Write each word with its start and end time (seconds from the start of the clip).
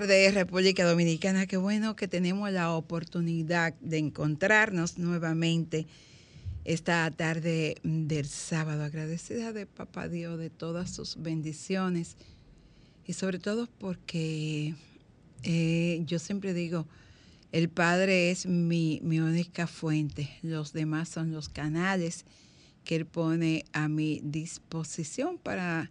Tardes, 0.00 0.34
República 0.34 0.84
Dominicana. 0.84 1.46
Qué 1.46 1.56
bueno 1.56 1.94
que 1.94 2.08
tenemos 2.08 2.50
la 2.50 2.72
oportunidad 2.72 3.74
de 3.74 3.98
encontrarnos 3.98 4.98
nuevamente 4.98 5.86
esta 6.64 7.08
tarde 7.12 7.76
del 7.84 8.26
sábado. 8.26 8.82
Agradecida 8.82 9.52
de 9.52 9.66
Papá 9.66 10.08
Dios 10.08 10.36
de 10.36 10.50
todas 10.50 10.92
sus 10.92 11.22
bendiciones 11.22 12.16
y 13.06 13.12
sobre 13.12 13.38
todo 13.38 13.68
porque 13.78 14.74
eh, 15.44 16.02
yo 16.06 16.18
siempre 16.18 16.54
digo, 16.54 16.88
el 17.52 17.68
Padre 17.68 18.32
es 18.32 18.46
mi, 18.46 18.98
mi 19.04 19.20
única 19.20 19.68
fuente, 19.68 20.28
los 20.42 20.72
demás 20.72 21.08
son 21.08 21.30
los 21.30 21.48
canales 21.48 22.24
que 22.82 22.96
Él 22.96 23.06
pone 23.06 23.64
a 23.72 23.86
mi 23.86 24.20
disposición 24.24 25.38
para 25.38 25.88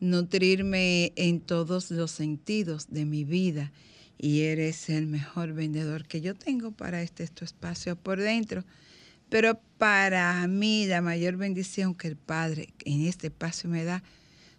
nutrirme 0.00 1.12
en 1.16 1.40
todos 1.40 1.90
los 1.90 2.10
sentidos 2.10 2.86
de 2.90 3.04
mi 3.04 3.24
vida 3.24 3.72
y 4.18 4.42
eres 4.42 4.88
el 4.90 5.06
mejor 5.06 5.52
vendedor 5.52 6.06
que 6.06 6.20
yo 6.20 6.34
tengo 6.34 6.72
para 6.72 7.02
este 7.02 7.26
tu 7.28 7.44
espacio 7.44 7.96
por 7.96 8.20
dentro. 8.20 8.64
Pero 9.28 9.60
para 9.76 10.46
mí 10.46 10.86
la 10.86 11.02
mayor 11.02 11.36
bendición 11.36 11.94
que 11.94 12.08
el 12.08 12.16
Padre 12.16 12.72
en 12.84 13.06
este 13.06 13.28
espacio 13.28 13.68
me 13.68 13.84
da, 13.84 14.02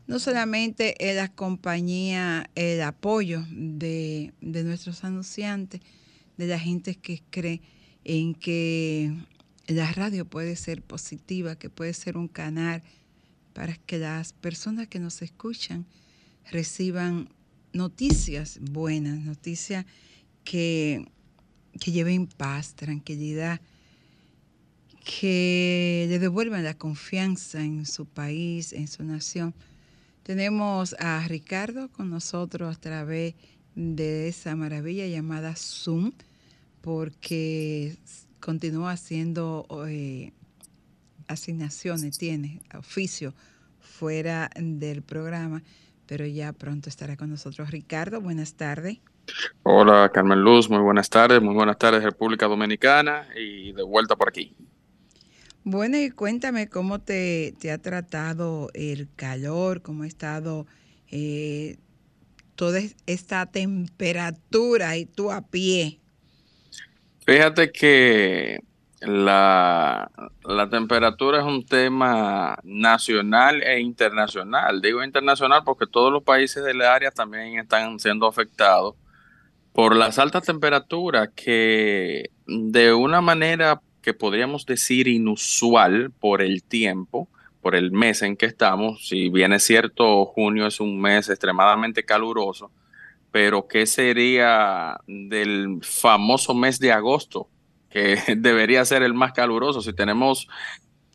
no 0.07 0.19
solamente 0.19 1.09
es 1.09 1.15
la 1.15 1.27
compañía, 1.27 2.49
el 2.55 2.81
apoyo 2.81 3.43
de, 3.51 4.33
de 4.41 4.63
nuestros 4.63 5.03
anunciantes, 5.03 5.81
de 6.37 6.47
la 6.47 6.59
gente 6.59 6.95
que 6.95 7.21
cree 7.29 7.61
en 8.05 8.33
que 8.33 9.13
la 9.67 9.91
radio 9.91 10.25
puede 10.25 10.55
ser 10.55 10.81
positiva, 10.81 11.57
que 11.57 11.69
puede 11.69 11.93
ser 11.93 12.17
un 12.17 12.27
canal 12.27 12.81
para 13.53 13.75
que 13.75 13.97
las 13.97 14.33
personas 14.33 14.87
que 14.87 14.99
nos 14.99 15.21
escuchan 15.21 15.85
reciban 16.51 17.29
noticias 17.73 18.59
buenas, 18.61 19.19
noticias 19.19 19.85
que, 20.43 21.05
que 21.79 21.91
lleven 21.91 22.27
paz, 22.27 22.75
tranquilidad, 22.75 23.61
que 25.03 26.05
le 26.09 26.19
devuelvan 26.19 26.63
la 26.63 26.73
confianza 26.73 27.63
en 27.63 27.85
su 27.85 28.05
país, 28.05 28.73
en 28.73 28.87
su 28.87 29.03
nación. 29.03 29.53
Tenemos 30.23 30.95
a 30.99 31.25
Ricardo 31.27 31.89
con 31.91 32.09
nosotros 32.09 32.75
a 32.75 32.79
través 32.79 33.35
de 33.75 34.27
esa 34.27 34.55
maravilla 34.55 35.07
llamada 35.07 35.55
Zoom, 35.55 36.11
porque 36.81 37.97
continúa 38.39 38.91
haciendo 38.91 39.65
eh, 39.87 40.33
asignaciones, 41.29 42.17
tiene 42.17 42.61
oficio 42.77 43.33
fuera 43.79 44.49
del 44.55 45.01
programa, 45.01 45.63
pero 46.05 46.25
ya 46.25 46.51
pronto 46.51 46.89
estará 46.89 47.15
con 47.15 47.29
nosotros. 47.29 47.71
Ricardo, 47.71 48.19
buenas 48.19 48.55
tardes. 48.55 48.97
Hola 49.63 50.09
Carmen 50.13 50.41
Luz, 50.41 50.69
muy 50.69 50.79
buenas 50.79 51.09
tardes, 51.09 51.41
muy 51.41 51.53
buenas 51.53 51.77
tardes 51.77 52.03
República 52.03 52.47
Dominicana 52.47 53.27
y 53.37 53.71
de 53.73 53.83
vuelta 53.83 54.15
por 54.15 54.29
aquí. 54.29 54.55
Bueno, 55.63 55.97
y 55.97 56.09
cuéntame 56.09 56.67
cómo 56.67 56.99
te, 56.99 57.53
te 57.59 57.71
ha 57.71 57.77
tratado 57.77 58.69
el 58.73 59.07
calor, 59.15 59.83
cómo 59.83 60.03
ha 60.03 60.07
estado 60.07 60.65
eh, 61.11 61.77
toda 62.55 62.81
esta 63.05 63.45
temperatura 63.45 64.97
y 64.97 65.05
tú 65.05 65.31
a 65.31 65.41
pie. 65.41 65.99
Fíjate 67.25 67.71
que 67.71 68.59
la, 69.01 70.11
la, 70.43 70.69
temperatura 70.69 71.39
es 71.39 71.45
un 71.45 71.65
tema 71.65 72.57
nacional 72.63 73.63
e 73.63 73.79
internacional. 73.79 74.81
Digo 74.81 75.03
internacional 75.03 75.63
porque 75.63 75.87
todos 75.87 76.11
los 76.11 76.23
países 76.23 76.63
del 76.63 76.81
área 76.81 77.11
también 77.11 77.59
están 77.59 77.99
siendo 77.99 78.27
afectados 78.27 78.95
por 79.73 79.95
las 79.95 80.19
altas 80.19 80.43
temperaturas 80.43 81.29
que 81.35 82.31
de 82.45 82.93
una 82.93 83.21
manera 83.21 83.81
que 84.01 84.13
podríamos 84.13 84.65
decir 84.65 85.07
inusual 85.07 86.11
por 86.19 86.41
el 86.41 86.63
tiempo, 86.63 87.27
por 87.61 87.75
el 87.75 87.91
mes 87.91 88.21
en 88.21 88.37
que 88.37 88.45
estamos, 88.45 89.07
si 89.07 89.29
bien 89.29 89.53
es 89.53 89.63
cierto, 89.63 90.25
junio 90.25 90.67
es 90.67 90.79
un 90.79 90.99
mes 90.99 91.29
extremadamente 91.29 92.03
caluroso, 92.03 92.71
pero 93.31 93.67
¿qué 93.67 93.85
sería 93.85 94.99
del 95.07 95.79
famoso 95.81 96.53
mes 96.53 96.79
de 96.79 96.91
agosto? 96.91 97.47
Que 97.89 98.17
debería 98.37 98.85
ser 98.85 99.03
el 99.03 99.13
más 99.13 99.33
caluroso. 99.33 99.81
Si 99.81 99.93
tenemos 99.93 100.47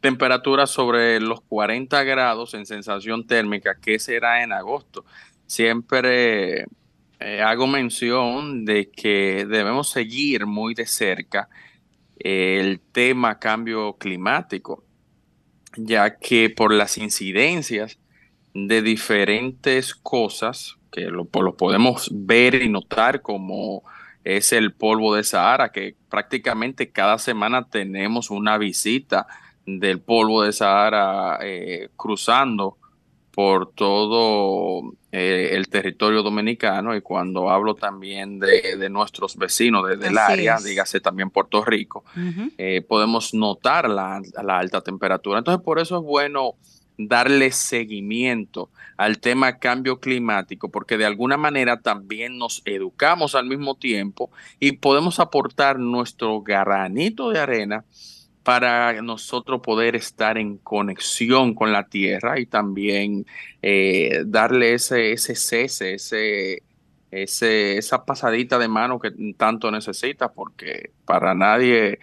temperaturas 0.00 0.70
sobre 0.70 1.20
los 1.20 1.40
40 1.42 2.02
grados 2.04 2.54
en 2.54 2.66
sensación 2.66 3.26
térmica, 3.26 3.78
¿qué 3.80 3.98
será 3.98 4.42
en 4.42 4.52
agosto? 4.52 5.04
Siempre 5.46 6.66
eh, 7.20 7.40
hago 7.40 7.66
mención 7.66 8.64
de 8.64 8.90
que 8.90 9.46
debemos 9.48 9.88
seguir 9.88 10.46
muy 10.46 10.74
de 10.74 10.86
cerca 10.86 11.48
eh, 12.18 12.58
el 12.60 12.80
tema 12.80 13.38
cambio 13.38 13.94
climático, 13.94 14.84
ya 15.76 16.18
que 16.18 16.50
por 16.50 16.72
las 16.72 16.98
incidencias 16.98 17.98
de 18.52 18.82
diferentes 18.82 19.94
cosas 19.94 20.76
que 20.92 21.02
lo, 21.02 21.28
lo 21.32 21.56
podemos 21.56 22.10
ver 22.12 22.62
y 22.62 22.68
notar 22.68 23.22
como 23.22 23.82
es 24.24 24.52
el 24.52 24.72
polvo 24.72 25.14
de 25.14 25.22
Sahara, 25.22 25.70
que 25.70 25.94
prácticamente 26.08 26.90
cada 26.90 27.18
semana 27.18 27.68
tenemos 27.68 28.30
una 28.30 28.58
visita 28.58 29.26
del 29.66 30.00
polvo 30.00 30.42
de 30.42 30.52
Sahara 30.52 31.38
eh, 31.42 31.90
cruzando 31.96 32.78
por 33.30 33.72
todo 33.72 34.94
eh, 35.10 35.50
el 35.52 35.68
territorio 35.68 36.22
dominicano 36.22 36.94
y 36.94 37.00
cuando 37.00 37.50
hablo 37.50 37.74
también 37.74 38.38
de, 38.38 38.88
nuestros 38.88 39.36
vecinos 39.36 39.88
desde 39.88 40.08
el 40.08 40.18
área, 40.18 40.58
dígase 40.58 41.00
también 41.00 41.30
Puerto 41.30 41.64
Rico, 41.64 42.04
eh, 42.56 42.82
podemos 42.82 43.34
notar 43.34 43.90
la, 43.90 44.22
la, 44.42 44.58
alta 44.58 44.82
temperatura. 44.82 45.38
Entonces, 45.40 45.64
por 45.64 45.80
eso 45.80 45.98
es 45.98 46.04
bueno 46.04 46.54
darle 46.96 47.50
seguimiento 47.50 48.70
al 48.96 49.18
tema 49.18 49.58
cambio 49.58 49.98
climático, 49.98 50.70
porque 50.70 50.96
de 50.96 51.06
alguna 51.06 51.36
manera 51.36 51.80
también 51.80 52.38
nos 52.38 52.62
educamos 52.64 53.34
al 53.34 53.46
mismo 53.46 53.74
tiempo 53.74 54.30
y 54.60 54.72
podemos 54.72 55.18
aportar 55.20 55.78
nuestro 55.78 56.40
granito 56.42 57.30
de 57.30 57.40
arena 57.40 57.84
para 58.44 59.00
nosotros 59.00 59.62
poder 59.62 59.96
estar 59.96 60.36
en 60.38 60.58
conexión 60.58 61.54
con 61.54 61.72
la 61.72 61.88
tierra 61.88 62.38
y 62.38 62.46
también 62.46 63.26
eh, 63.62 64.22
darle 64.26 64.74
ese, 64.74 65.12
ese 65.12 65.34
cese, 65.34 65.94
ese, 65.94 66.62
ese, 67.10 67.78
esa 67.78 68.04
pasadita 68.04 68.58
de 68.58 68.68
mano 68.68 69.00
que 69.00 69.12
tanto 69.36 69.70
necesita, 69.70 70.32
porque 70.32 70.90
para 71.06 71.34
nadie 71.34 71.98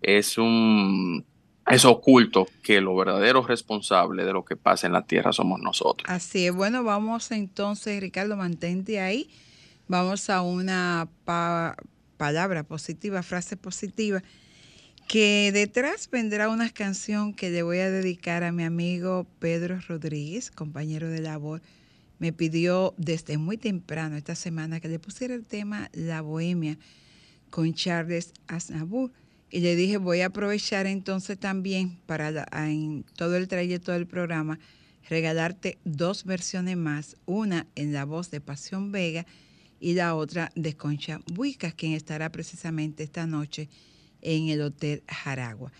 es 0.00 0.38
un 0.38 1.26
es 1.70 1.84
oculto 1.84 2.46
que 2.62 2.80
los 2.80 2.96
verdaderos 2.96 3.46
responsables 3.46 4.26
de 4.26 4.32
lo 4.32 4.44
que 4.44 4.56
pasa 4.56 4.86
en 4.86 4.92
la 4.92 5.06
tierra 5.06 5.32
somos 5.32 5.60
nosotros. 5.60 6.08
Así 6.10 6.46
es. 6.46 6.54
Bueno, 6.54 6.82
vamos 6.82 7.30
entonces, 7.30 8.00
Ricardo, 8.00 8.36
mantente 8.36 9.00
ahí. 9.00 9.30
Vamos 9.88 10.30
a 10.30 10.42
una 10.42 11.08
palabra 12.16 12.62
positiva, 12.64 13.22
frase 13.22 13.56
positiva 13.56 14.22
que 15.10 15.50
detrás 15.52 16.08
vendrá 16.08 16.48
una 16.48 16.70
canción 16.70 17.34
que 17.34 17.50
le 17.50 17.64
voy 17.64 17.78
a 17.78 17.90
dedicar 17.90 18.44
a 18.44 18.52
mi 18.52 18.62
amigo 18.62 19.26
Pedro 19.40 19.80
Rodríguez, 19.88 20.52
compañero 20.52 21.08
de 21.08 21.20
labor. 21.20 21.62
Me 22.20 22.32
pidió 22.32 22.94
desde 22.96 23.36
muy 23.36 23.56
temprano 23.56 24.16
esta 24.16 24.36
semana 24.36 24.78
que 24.78 24.86
le 24.86 25.00
pusiera 25.00 25.34
el 25.34 25.44
tema 25.44 25.90
La 25.92 26.20
Bohemia 26.20 26.78
con 27.50 27.74
Charles 27.74 28.32
Aznavour. 28.46 29.10
Y 29.50 29.60
le 29.60 29.74
dije, 29.74 29.96
voy 29.96 30.20
a 30.20 30.26
aprovechar 30.26 30.86
entonces 30.86 31.38
también 31.38 31.98
para 32.06 32.46
en 32.68 33.04
todo 33.16 33.36
el 33.36 33.48
trayecto 33.48 33.92
del 33.92 34.06
programa 34.06 34.58
regalarte 35.08 35.78
dos 35.84 36.24
versiones 36.24 36.76
más, 36.76 37.16
una 37.26 37.66
en 37.74 37.92
la 37.92 38.04
voz 38.04 38.30
de 38.30 38.40
Pasión 38.40 38.92
Vega 38.92 39.26
y 39.80 39.94
la 39.94 40.14
otra 40.14 40.52
de 40.54 40.76
Concha 40.76 41.20
Buicas, 41.32 41.74
quien 41.74 41.92
estará 41.92 42.30
precisamente 42.30 43.02
esta 43.02 43.26
noche 43.26 43.68
en 44.20 44.48
el 44.48 44.60
Hotel 44.60 45.02
Jaragua. 45.08 45.72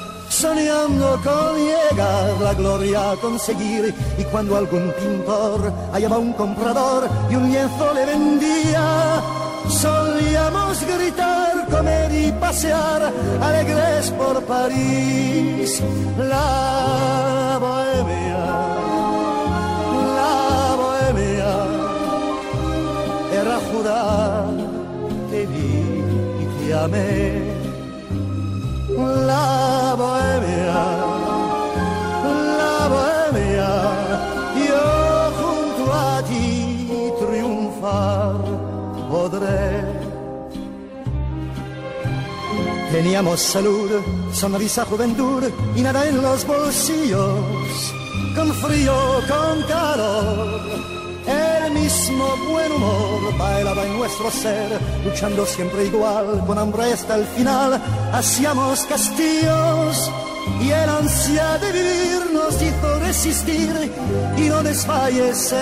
soñando 0.41 1.21
con 1.23 1.55
llegar 1.55 2.41
la 2.41 2.53
gloria 2.55 3.11
a 3.11 3.15
conseguir. 3.17 3.93
Y 4.17 4.23
cuando 4.23 4.57
algún 4.57 4.91
pintor 4.99 5.71
hallaba 5.93 6.17
un 6.17 6.33
comprador 6.33 7.07
y 7.29 7.35
un 7.35 7.51
lienzo 7.51 7.93
le 7.93 8.05
vendía, 8.07 9.21
solíamos 9.69 10.83
gritar, 10.93 11.67
comer 11.69 12.11
y 12.11 12.31
pasear 12.31 13.13
alegres 13.39 14.09
por 14.17 14.43
París. 14.45 15.79
La 16.17 17.59
bohemia, 17.63 18.43
la 20.19 20.75
bohemia 20.81 21.53
era 23.41 23.55
jurar 23.69 24.45
que 25.29 25.45
vi 25.45 25.73
y 26.41 26.45
que 26.57 26.73
amé 26.73 27.51
la 29.27 29.60
bohemia, 30.01 30.81
la 32.59 32.79
bohemia, 32.93 33.71
yo 34.67 34.85
junto 35.39 35.83
a 35.93 36.23
ti 36.29 36.89
triunfar 37.19 38.35
podré. 39.09 39.65
Teníamos 42.91 43.39
salud, 43.39 43.89
sonrisa, 44.33 44.85
juventud 44.85 45.43
y 45.75 45.81
nada 45.81 46.07
en 46.09 46.21
los 46.21 46.45
bolsillos, 46.45 47.93
con 48.35 48.53
frío, 48.53 48.95
con 49.29 49.61
calor 49.67 51.00
mismo 51.81 52.35
buen 52.47 52.71
humor 52.71 53.37
bailaba 53.37 53.83
en 53.85 53.97
nuestro 53.97 54.29
ser, 54.29 54.69
luchando 55.03 55.45
siempre 55.45 55.85
igual, 55.85 56.43
con 56.45 56.57
hambre 56.57 56.93
hasta 56.93 57.15
el 57.15 57.25
final. 57.25 57.81
Hacíamos 58.13 58.85
castillos 58.85 60.11
y 60.61 60.69
el 60.69 60.89
ansia 60.89 61.57
de 61.57 61.71
vivir 61.71 62.31
nos 62.33 62.61
hizo 62.61 62.99
resistir 62.99 63.91
y 64.37 64.41
no 64.41 64.61
desfallecer. 64.63 65.61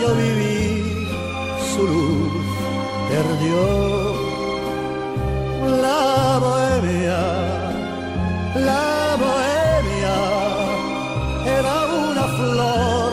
yo 0.00 0.14
viví, 0.14 1.08
su 1.72 1.82
luz 1.86 2.46
perdió. 3.10 3.60
La 5.82 6.38
bohemia, 6.44 7.20
la 8.70 9.16
bohemia 9.22 10.16
era 11.58 11.74
una 12.08 12.24
flor 12.38 13.12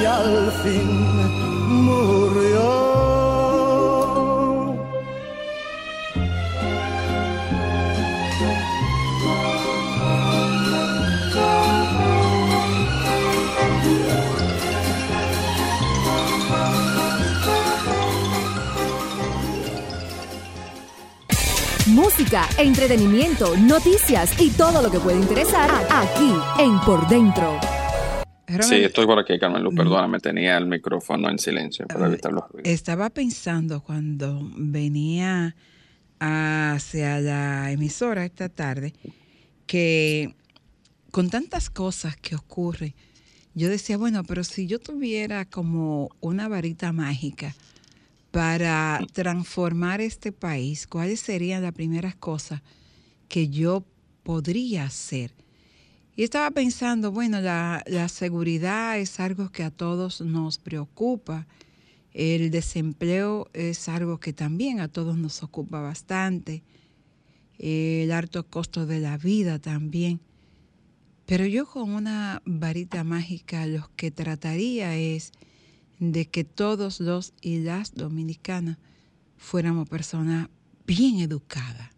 y 0.00 0.04
al 0.04 0.52
fin 0.62 1.09
música, 22.30 22.48
entretenimiento, 22.62 23.56
noticias 23.56 24.40
y 24.40 24.50
todo 24.50 24.82
lo 24.82 24.90
que 24.90 25.00
puede 25.00 25.18
interesar 25.18 25.68
aquí 25.90 26.32
en 26.62 26.78
Por 26.80 27.08
Dentro. 27.08 27.58
Sí, 28.60 28.76
estoy 28.76 29.06
por 29.06 29.18
aquí, 29.18 29.38
Carmen 29.38 29.62
Luz, 29.62 29.74
perdóname, 29.74 30.18
tenía 30.20 30.56
el 30.56 30.66
micrófono 30.66 31.28
en 31.28 31.38
silencio 31.38 31.86
para 31.86 32.06
evitar 32.06 32.32
los 32.32 32.48
ruidos. 32.48 32.68
Estaba 32.68 33.10
pensando 33.10 33.80
cuando 33.82 34.40
venía 34.56 35.56
hacia 36.20 37.20
la 37.20 37.70
emisora 37.72 38.24
esta 38.24 38.48
tarde 38.48 38.92
que 39.66 40.34
con 41.10 41.30
tantas 41.30 41.70
cosas 41.70 42.16
que 42.16 42.36
ocurren, 42.36 42.94
yo 43.54 43.68
decía, 43.68 43.96
bueno, 43.96 44.22
pero 44.24 44.44
si 44.44 44.66
yo 44.66 44.78
tuviera 44.78 45.44
como 45.46 46.10
una 46.20 46.48
varita 46.48 46.92
mágica, 46.92 47.54
para 48.30 49.00
transformar 49.12 50.00
este 50.00 50.32
país, 50.32 50.86
¿cuáles 50.86 51.20
serían 51.20 51.62
las 51.62 51.72
primeras 51.72 52.14
cosas 52.14 52.62
que 53.28 53.48
yo 53.48 53.84
podría 54.22 54.84
hacer? 54.84 55.32
Y 56.16 56.22
estaba 56.22 56.50
pensando, 56.50 57.12
bueno, 57.12 57.40
la, 57.40 58.08
seguridad 58.08 58.98
es 58.98 59.20
algo 59.20 59.50
que 59.50 59.62
a 59.62 59.70
todos 59.70 60.20
nos 60.20 60.58
preocupa. 60.58 61.46
El 62.12 62.50
desempleo 62.50 63.48
es 63.52 63.88
algo 63.88 64.18
que 64.20 64.32
también 64.32 64.80
a 64.80 64.88
todos 64.88 65.16
nos 65.16 65.42
ocupa 65.42 65.80
bastante. 65.80 66.62
El 67.58 68.12
alto 68.12 68.46
costo 68.46 68.86
de 68.86 69.00
la 69.00 69.16
vida 69.16 69.58
también. 69.58 70.20
Pero 71.26 71.46
yo 71.46 71.64
con 71.64 71.90
una 71.90 72.42
varita 72.44 73.02
mágica 73.04 73.66
lo 73.66 73.90
que 73.96 74.10
trataría 74.10 74.96
es 74.96 75.32
de 76.00 76.26
que 76.26 76.44
todos 76.44 76.98
los 76.98 77.34
y 77.42 77.60
las 77.60 77.94
dominicanas 77.94 78.78
fuéramos 79.36 79.88
personas 79.88 80.48
bien 80.86 81.20
educadas, 81.20 81.90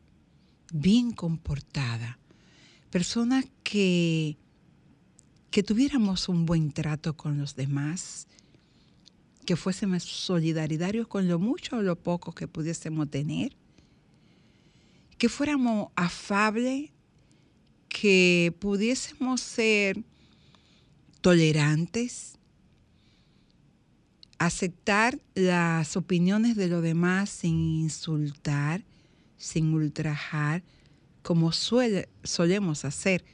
bien 0.73 1.13
comportadas, 1.13 2.17
personas 2.91 3.47
que, 3.63 4.37
que 5.51 5.63
tuviéramos 5.63 6.29
un 6.29 6.45
buen 6.47 6.73
trato 6.73 7.17
con 7.17 7.39
los 7.39 7.55
demás, 7.55 8.27
que 9.47 9.57
fuésemos 9.57 10.03
solidarios 10.03 11.07
con 11.07 11.29
lo 11.29 11.39
mucho 11.39 11.77
o 11.77 11.83
lo 11.83 11.97
poco 11.97 12.33
que 12.33 12.49
pudiésemos 12.49 13.09
tener, 13.09 13.57
que 15.17 15.29
fuéramos 15.29 15.91
afables, 15.95 16.91
que 17.89 18.53
pudiésemos 18.59 19.41
ser 19.41 20.03
tolerantes, 21.21 22.39
aceptar 24.47 25.21
las 25.35 25.97
opiniones 25.97 26.57
de 26.57 26.69
los 26.69 26.83
demás 26.83 27.31
sin 27.31 27.55
insultar, 27.59 28.85
sin 29.37 29.73
ultrajar, 29.73 30.63
como 31.23 31.53
suele, 31.53 32.09
solemos 32.25 32.85
hacer. 32.85 33.25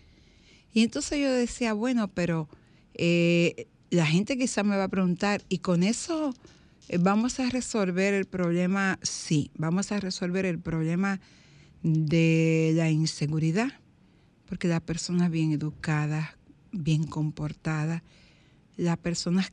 Y 0.72 0.82
entonces 0.82 1.18
yo 1.20 1.32
decía, 1.32 1.72
bueno, 1.72 2.08
pero 2.08 2.48
eh, 2.94 3.68
la 3.90 4.06
gente 4.06 4.36
quizá 4.36 4.62
me 4.62 4.76
va 4.76 4.84
a 4.84 4.88
preguntar, 4.88 5.42
¿y 5.48 5.58
con 5.58 5.82
eso 5.82 6.34
eh, 6.88 6.98
vamos 6.98 7.40
a 7.40 7.48
resolver 7.48 8.12
el 8.12 8.26
problema? 8.26 8.98
Sí, 9.02 9.50
vamos 9.56 9.92
a 9.92 10.00
resolver 10.00 10.44
el 10.44 10.58
problema 10.58 11.20
de 11.82 12.72
la 12.74 12.90
inseguridad, 12.90 13.72
porque 14.46 14.68
las 14.68 14.82
personas 14.82 15.30
bien 15.30 15.52
educadas, 15.52 16.36
bien 16.70 17.04
comportadas, 17.04 18.02
las 18.76 18.98
personas 18.98 19.50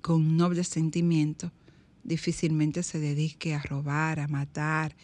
con 0.00 0.36
nobles 0.36 0.68
sentimientos, 0.68 1.52
difícilmente 2.04 2.82
se 2.82 2.98
dedique 2.98 3.54
a 3.54 3.62
robar, 3.62 4.20
a 4.20 4.28
matar, 4.28 4.96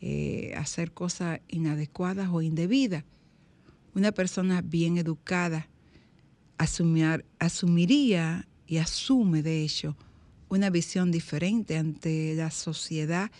eh, 0.00 0.52
a 0.56 0.60
hacer 0.60 0.92
cosas 0.92 1.40
inadecuadas 1.48 2.28
o 2.32 2.42
indebidas. 2.42 3.04
Una 3.94 4.12
persona 4.12 4.60
bien 4.60 4.98
educada 4.98 5.68
asumiría 6.58 8.48
y 8.66 8.76
asume 8.76 9.42
de 9.42 9.62
hecho 9.62 9.96
una 10.48 10.70
visión 10.70 11.10
diferente 11.10 11.76
ante 11.76 12.34
la 12.34 12.50
sociedad 12.50 13.30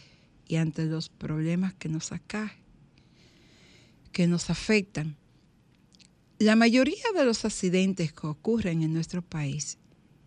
y 0.46 0.56
ante 0.56 0.86
los 0.86 1.08
problemas 1.08 1.74
que 1.74 1.88
nos 1.88 2.12
acajan, 2.12 2.58
que 4.12 4.26
nos 4.26 4.50
afectan. 4.50 5.16
La 6.38 6.54
mayoría 6.54 7.04
de 7.14 7.24
los 7.24 7.44
accidentes 7.44 8.12
que 8.12 8.26
ocurren 8.26 8.82
en 8.82 8.92
nuestro 8.92 9.22
país 9.22 9.78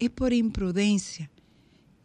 es 0.01 0.09
por 0.09 0.33
imprudencia 0.33 1.29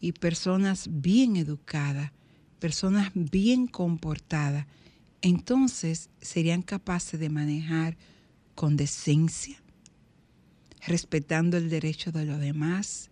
y 0.00 0.12
personas 0.12 0.86
bien 0.90 1.36
educadas, 1.36 2.12
personas 2.58 3.10
bien 3.14 3.66
comportadas, 3.66 4.66
entonces 5.22 6.10
serían 6.20 6.60
capaces 6.60 7.18
de 7.18 7.30
manejar 7.30 7.96
con 8.54 8.76
decencia, 8.76 9.62
respetando 10.86 11.56
el 11.56 11.70
derecho 11.70 12.12
de 12.12 12.26
los 12.26 12.38
demás 12.38 13.10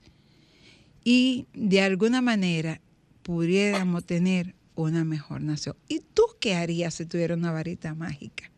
y 1.02 1.46
de 1.54 1.80
alguna 1.80 2.20
manera 2.20 2.82
pudiéramos 3.22 4.04
tener 4.04 4.54
una 4.74 5.02
mejor 5.02 5.40
nación. 5.40 5.76
¿Y 5.88 6.00
tú 6.00 6.24
qué 6.40 6.56
harías 6.56 6.92
si 6.92 7.06
tuviera 7.06 7.34
una 7.34 7.52
varita 7.52 7.94
mágica? 7.94 8.50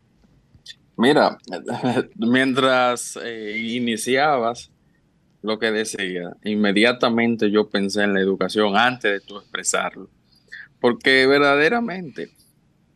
Mira, 0.97 1.37
mientras 2.15 3.17
eh, 3.23 3.57
iniciabas, 3.59 4.71
lo 5.41 5.59
que 5.59 5.71
decía, 5.71 6.35
inmediatamente 6.43 7.51
yo 7.51 7.69
pensé 7.69 8.03
en 8.03 8.13
la 8.13 8.21
educación 8.21 8.75
antes 8.75 9.11
de 9.11 9.19
tú 9.19 9.37
expresarlo. 9.37 10.09
Porque 10.79 11.25
verdaderamente, 11.27 12.31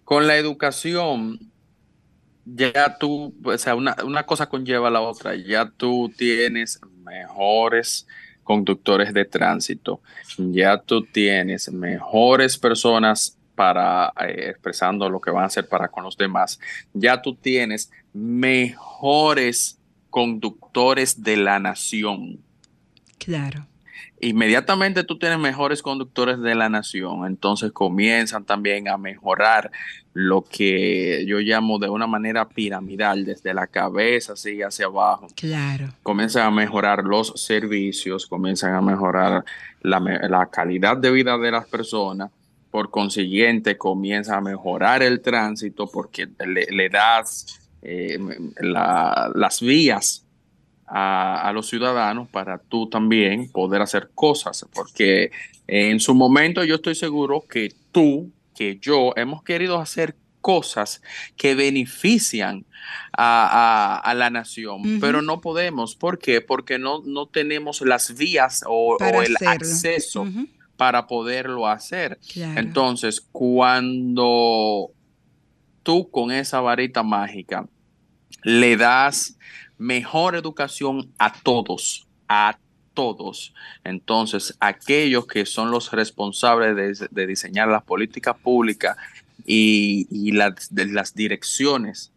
con 0.04 0.28
la 0.28 0.38
educación, 0.38 1.40
ya 2.46 2.98
tú, 2.98 3.34
o 3.44 3.58
sea, 3.58 3.76
una, 3.76 3.96
una 4.04 4.26
cosa 4.26 4.50
conlleva 4.50 4.88
a 4.88 4.92
la 4.92 5.02
otra, 5.02 5.36
ya 5.36 5.70
tú 5.70 6.12
tienes 6.16 6.80
mejores 7.04 8.08
conductores 8.44 9.14
de 9.14 9.26
tránsito, 9.26 10.02
ya 10.38 10.78
tú 10.78 11.04
tienes 11.04 11.72
mejores 11.72 12.58
personas 12.58 13.38
para 13.56 14.12
eh, 14.20 14.50
expresando 14.50 15.10
lo 15.10 15.22
que 15.22 15.32
van 15.32 15.44
a 15.44 15.48
hacer 15.48 15.68
para 15.68 15.88
con 15.88 16.04
los 16.04 16.18
demás, 16.18 16.60
ya 16.94 17.22
tú 17.22 17.36
tienes 17.36 17.92
mejores 18.14 19.81
conductores 20.12 21.24
de 21.24 21.38
la 21.38 21.58
nación. 21.58 22.40
Claro. 23.18 23.66
Inmediatamente 24.20 25.04
tú 25.04 25.18
tienes 25.18 25.40
mejores 25.40 25.82
conductores 25.82 26.40
de 26.40 26.54
la 26.54 26.70
nación, 26.70 27.26
entonces 27.26 27.72
comienzan 27.72 28.46
también 28.46 28.88
a 28.88 28.98
mejorar 28.98 29.72
lo 30.14 30.44
que 30.44 31.26
yo 31.26 31.40
llamo 31.40 31.80
de 31.80 31.90
una 31.90 32.06
manera 32.06 32.48
piramidal, 32.48 33.26
desde 33.26 33.54
la 33.56 33.66
cabeza 33.66 34.34
así 34.34 34.62
hacia 34.62 34.86
abajo. 34.86 35.28
Claro. 35.36 35.90
Comienzan 36.04 36.46
a 36.46 36.52
mejorar 36.52 37.04
los 37.04 37.34
servicios, 37.36 38.28
comienzan 38.28 38.76
a 38.76 38.82
mejorar 38.82 39.44
la, 39.82 40.50
calidad 40.52 40.98
de 40.98 41.10
vida 41.10 41.38
de 41.40 41.52
las 41.52 41.68
personas 41.68 42.30
por 42.70 42.90
consiguiente 42.90 43.78
comienza 43.78 44.38
a 44.38 44.42
mejorar 44.42 45.04
el 45.04 45.20
tránsito 45.20 45.90
porque 45.92 46.30
le, 46.40 46.90
das 46.90 47.61
eh, 47.82 48.20
las 48.60 49.62
vías 49.62 50.26
a, 50.88 51.52
los 51.54 51.68
ciudadanos 51.68 52.28
para 52.28 52.58
tú 52.58 52.90
también 52.90 53.50
poder 53.50 53.82
hacer 53.82 54.10
cosas, 54.14 54.66
porque 54.74 55.32
en 55.68 56.00
su 56.00 56.14
momento 56.14 56.64
yo 56.64 56.76
estoy 56.76 56.96
seguro 56.96 57.46
que 57.50 57.74
tú, 57.92 58.32
que 58.56 58.78
yo 58.82 59.14
hemos 59.16 59.44
querido 59.44 59.80
hacer 59.80 60.16
cosas 60.42 61.02
que 61.38 61.56
benefician 61.56 62.66
a, 63.14 64.14
la 64.16 64.30
nación, 64.30 65.00
pero 65.00 65.22
no 65.22 65.40
podemos. 65.40 65.96
¿Por 65.96 66.20
qué? 66.20 66.42
Porque 66.42 66.78
no, 66.78 67.02
no 67.06 67.28
tenemos 67.28 67.82
las 67.82 68.16
vías 68.18 68.64
o, 68.68 68.98
el 69.00 69.36
acceso 69.48 70.28
para 70.76 71.08
poderlo 71.08 71.68
hacer. 71.68 72.20
Entonces, 72.36 73.22
cuando 73.32 74.92
tú 75.84 76.10
con 76.10 76.32
esa 76.32 76.62
varita 76.62 77.04
mágica 77.04 77.68
le 78.44 78.78
das 78.78 79.38
mejor 79.78 80.36
educación 80.36 81.12
a 81.18 81.34
todos, 81.34 82.08
a 82.28 82.58
todos. 82.94 83.54
Entonces, 83.84 84.56
aquellos 84.60 85.26
que 85.26 85.46
son 85.46 85.72
los 85.72 85.92
responsables 85.92 87.08
de, 87.12 87.28
diseñar 87.28 87.68
las 87.68 87.84
políticas 87.84 88.38
públicas 88.38 88.98
y, 89.46 90.32
las 90.32 91.16
direcciones 91.16 92.11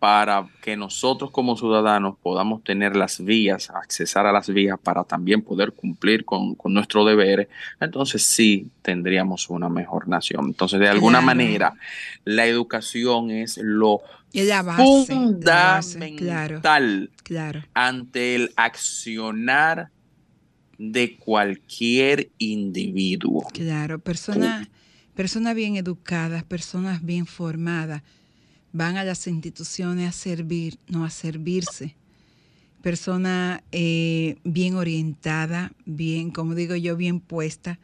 para 0.00 0.48
que 0.62 0.78
nosotros 0.78 1.30
como 1.30 1.58
ciudadanos 1.58 2.16
podamos 2.22 2.64
tener 2.64 2.96
las 2.96 3.22
vías, 3.22 3.68
accesar 3.68 4.26
a 4.26 4.32
las 4.32 4.48
vías 4.48 4.78
para 4.82 5.04
también 5.04 5.42
poder 5.42 5.72
cumplir 5.72 6.24
con, 6.24 6.56
nuestro 6.64 7.04
deber, 7.04 7.50
entonces 7.80 8.22
sí 8.22 8.70
tendríamos 8.80 9.50
una 9.50 9.68
mejor 9.68 10.08
nación. 10.08 10.46
Entonces, 10.46 10.80
de 10.80 10.88
alguna 10.88 11.20
manera, 11.20 11.74
la 12.24 12.46
educación 12.46 13.30
es 13.30 13.58
lo 13.62 14.00
fundamental 14.76 17.10
ante 17.74 18.36
el 18.36 18.52
accionar 18.56 19.90
de 20.78 21.18
cualquier 21.18 22.30
individuo. 22.38 23.46
Claro, 23.52 23.98
personas 23.98 24.66
persona 25.14 25.52
bien 25.52 25.76
educadas, 25.76 26.42
personas 26.44 27.04
bien 27.04 27.26
formadas, 27.26 28.02
van 28.72 28.96
a 28.96 29.04
las 29.04 29.26
instituciones 29.26 30.08
a 30.08 30.12
servir, 30.12 30.78
no 30.88 31.04
a 31.04 31.10
servirse. 31.10 31.96
Persona 32.82 33.62
eh, 33.72 34.36
bien 34.44 34.74
orientada, 34.74 35.72
bien, 35.84 36.30
como 36.30 36.54
digo 36.54 36.74
yo, 36.76 36.96
bien 36.96 37.20
puesta, 37.20 37.78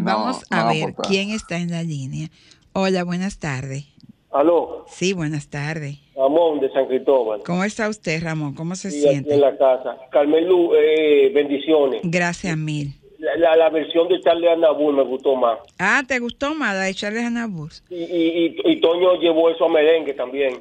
vamos 0.00 0.44
a, 0.50 0.68
ver 0.72 0.94
quién 1.08 1.30
está 1.30 1.58
en 1.58 1.70
la 1.70 1.82
línea. 1.82 2.28
Hola, 2.72 3.04
buenas 3.04 3.38
tardes. 3.38 3.86
¿Aló? 4.32 4.84
Sí, 4.88 5.12
buenas 5.14 5.48
tardes. 5.48 5.98
Ramón 6.14 6.60
de 6.60 6.70
San 6.70 6.86
Cristóbal. 6.86 7.42
¿Cómo 7.44 7.64
está 7.64 7.88
usted, 7.88 8.22
Ramón? 8.22 8.54
¿Cómo 8.54 8.74
se 8.74 8.90
siente? 8.90 9.32
en 9.32 9.40
la 9.40 9.56
casa. 9.56 9.96
Carmen 10.10 10.44
eh, 10.76 11.30
bendiciones. 11.34 12.02
Gracias 12.04 12.56
mil. 12.56 12.94
La, 13.18 13.70
versión 13.70 14.08
de 14.08 14.20
Charles 14.20 14.50
Anabur 14.50 14.94
me 14.94 15.02
gustó 15.04 15.34
más. 15.36 15.58
Ah, 15.78 16.02
¿te 16.06 16.18
gustó 16.18 16.54
más 16.54 16.74
la 16.74 16.82
de 16.82 16.94
Charles 16.94 17.24
Anabur? 17.24 17.70
Y, 17.88 17.96
y, 17.96 18.56
y 18.64 18.80
Toño 18.80 19.18
llevó 19.20 19.48
eso 19.50 19.64
a 19.64 19.68
merengue 19.68 20.12
también. 20.12 20.58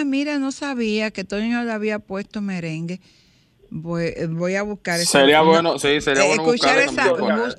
Ah, 0.00 0.04
mira, 0.04 0.38
no 0.38 0.52
sabía 0.52 1.10
que 1.10 1.24
Toño 1.24 1.62
le 1.64 1.72
había 1.72 1.98
puesto 1.98 2.40
merengue. 2.40 3.00
Voy, 3.70 4.54
a 4.54 4.62
buscar 4.62 5.00
esa 5.00 5.20
Sería 5.20 5.42
bueno, 5.42 5.78
sí, 5.78 6.00
sería 6.00 6.24
bueno 6.24 6.42
escuchar 6.42 6.78
esa, 6.78 7.12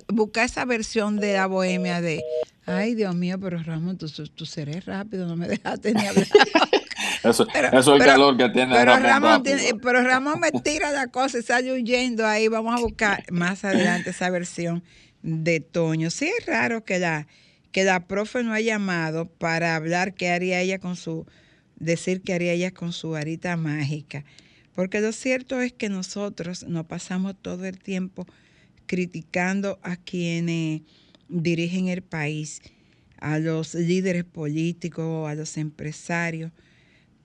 buscar 0.07 0.45
esa 0.45 0.63
versión 0.63 1.17
de 1.17 1.33
la 1.33 1.47
bohemia 1.47 1.99
de 1.99 2.23
Ay, 2.65 2.95
Dios 2.95 3.15
mío, 3.15 3.39
pero 3.39 3.63
Ramón, 3.63 3.97
tú, 3.97 4.09
tú 4.09 4.45
serás 4.45 4.85
rápido, 4.85 5.25
no 5.25 5.37
me 5.37 5.47
dejaste 5.47 5.93
ni 5.93 6.05
hablar. 6.05 6.27
eso, 7.23 7.47
eso 7.47 7.95
es 7.95 8.01
el 8.01 8.05
calor 8.05 8.35
que 8.35 8.49
tiene 8.49 8.75
pero 8.75 8.97
Ramón. 8.97 9.41
pero 9.81 10.03
Ramón 10.03 10.41
me 10.41 10.51
tira 10.51 10.91
la 10.91 11.07
cosa 11.07 11.39
y 11.39 11.43
sale 11.43 11.71
huyendo 11.71 12.25
ahí. 12.25 12.49
Vamos 12.49 12.77
a 12.77 12.83
buscar 12.83 13.23
más 13.31 13.63
adelante 13.63 14.09
esa 14.09 14.29
versión 14.29 14.83
de 15.21 15.61
Toño. 15.61 16.09
Sí 16.09 16.29
es 16.39 16.45
raro 16.45 16.83
que 16.83 16.99
la, 16.99 17.27
que 17.71 17.85
la 17.85 18.05
profe 18.05 18.43
no 18.43 18.51
haya 18.51 18.73
llamado 18.73 19.27
para 19.27 19.77
hablar 19.77 20.13
qué 20.13 20.29
haría 20.29 20.59
ella 20.59 20.79
con 20.79 20.97
su 20.97 21.25
decir 21.79 22.21
que 22.21 22.33
haría 22.33 22.53
ella 22.53 22.71
con 22.71 22.93
su 22.93 23.11
varita 23.11 23.55
mágica. 23.57 24.25
Porque 24.73 25.01
lo 25.01 25.11
cierto 25.11 25.59
es 25.61 25.73
que 25.73 25.89
nosotros 25.89 26.63
nos 26.67 26.85
pasamos 26.85 27.35
todo 27.41 27.65
el 27.65 27.79
tiempo 27.79 28.27
criticando 28.85 29.79
a 29.81 29.97
quienes 29.97 30.81
dirigen 31.29 31.87
el 31.87 32.03
país, 32.03 32.61
a 33.19 33.39
los 33.39 33.73
líderes 33.73 34.23
políticos, 34.23 35.29
a 35.29 35.35
los 35.35 35.57
empresarios. 35.57 36.51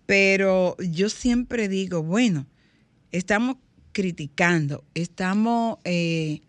Pero 0.07 0.77
yo 0.79 1.09
siempre 1.09 1.69
digo, 1.69 2.03
bueno, 2.03 2.47
estamos 3.11 3.57
criticando, 3.93 4.85
estamos 4.95 5.79
eh, 5.85 6.41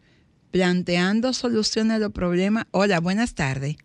planteando 0.51 1.33
soluciones 1.33 1.97
a 1.97 1.99
los 1.99 2.11
problemas. 2.11 2.65
Hola, 2.71 2.99
buenas 2.99 3.35
tardes. 3.35 3.75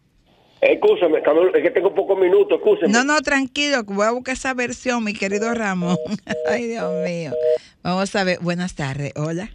Escúchame, 0.60 1.18
es 1.18 1.62
que 1.62 1.70
tengo 1.70 1.94
pocos 1.94 2.18
minutos, 2.18 2.58
escúchame. 2.58 2.92
No, 2.92 3.04
no, 3.04 3.20
tranquilo, 3.20 3.84
voy 3.84 4.06
a 4.06 4.10
buscar 4.10 4.34
esa 4.34 4.54
versión, 4.54 5.04
mi 5.04 5.12
querido 5.14 5.54
Ramón. 5.54 5.96
Ay, 6.50 6.66
Dios 6.66 6.92
mío. 7.04 7.32
Vamos 7.82 8.14
a 8.16 8.24
ver, 8.24 8.38
buenas 8.40 8.74
tardes, 8.74 9.12
hola. 9.16 9.50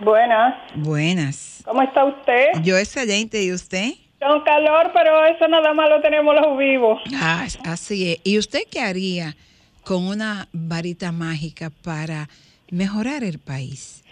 Buenas. 0.00 0.54
Buenas. 0.74 1.62
¿Cómo 1.64 1.80
está 1.82 2.04
usted? 2.04 2.48
Yo 2.62 2.76
excelente, 2.76 3.42
¿y 3.42 3.52
usted? 3.52 3.92
Con 4.20 4.42
calor, 4.42 4.90
pero 4.92 5.24
eso 5.26 5.46
nada 5.46 5.72
más 5.74 5.88
lo 5.88 6.00
tenemos 6.00 6.34
los 6.34 6.58
vivos. 6.58 7.00
Ah, 7.14 7.46
así 7.64 8.12
es. 8.12 8.20
¿Y 8.24 8.38
usted 8.38 8.60
qué 8.70 8.80
haría 8.80 9.36
con 9.84 10.06
una 10.06 10.48
varita 10.52 11.12
mágica 11.12 11.70
para 11.84 12.28
mejorar 12.70 13.22
el 13.22 13.38
país? 13.38 14.02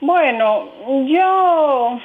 Bueno, 0.00 0.68
yo 1.06 1.98